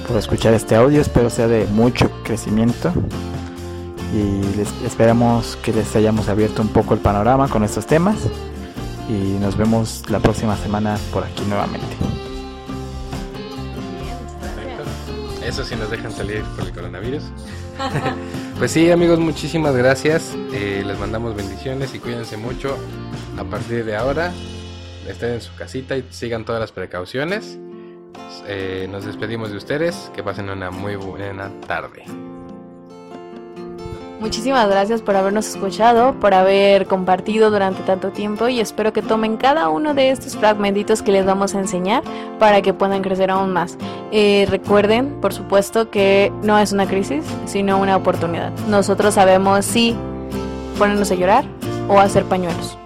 [0.07, 1.01] por escuchar este audio.
[1.01, 2.93] Espero sea de mucho crecimiento.
[4.13, 8.17] Y les, esperamos que les hayamos abierto un poco el panorama con estos temas.
[9.09, 11.87] Y nos vemos la próxima semana por aquí nuevamente.
[15.45, 17.23] Eso sí nos dejan salir por el coronavirus.
[18.59, 20.35] pues sí, amigos, muchísimas gracias.
[20.53, 22.77] Eh, les mandamos bendiciones y cuídense mucho.
[23.37, 24.31] A partir de ahora,
[25.07, 27.57] estén en su casita y sigan todas las precauciones.
[28.47, 30.11] Eh, nos despedimos de ustedes.
[30.15, 32.05] Que pasen una muy buena tarde.
[34.23, 39.35] Muchísimas gracias por habernos escuchado, por haber compartido durante tanto tiempo y espero que tomen
[39.35, 42.03] cada uno de estos fragmentitos que les vamos a enseñar
[42.39, 43.77] para que puedan crecer aún más.
[44.13, 48.53] Eh, recuerden, por supuesto, que no es una crisis, sino una oportunidad.
[48.69, 49.93] Nosotros sabemos si
[50.79, 51.43] ponernos a llorar
[51.89, 52.77] o hacer pañuelos.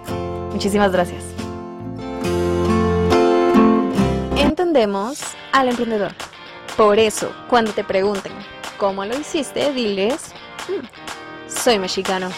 [0.50, 1.22] Muchísimas gracias.
[4.36, 5.20] Entendemos
[5.52, 6.10] al emprendedor.
[6.76, 8.32] Por eso, cuando te pregunten
[8.76, 10.32] cómo lo hiciste, diles...
[10.68, 10.84] "Mm,
[11.48, 12.30] soy mexicano.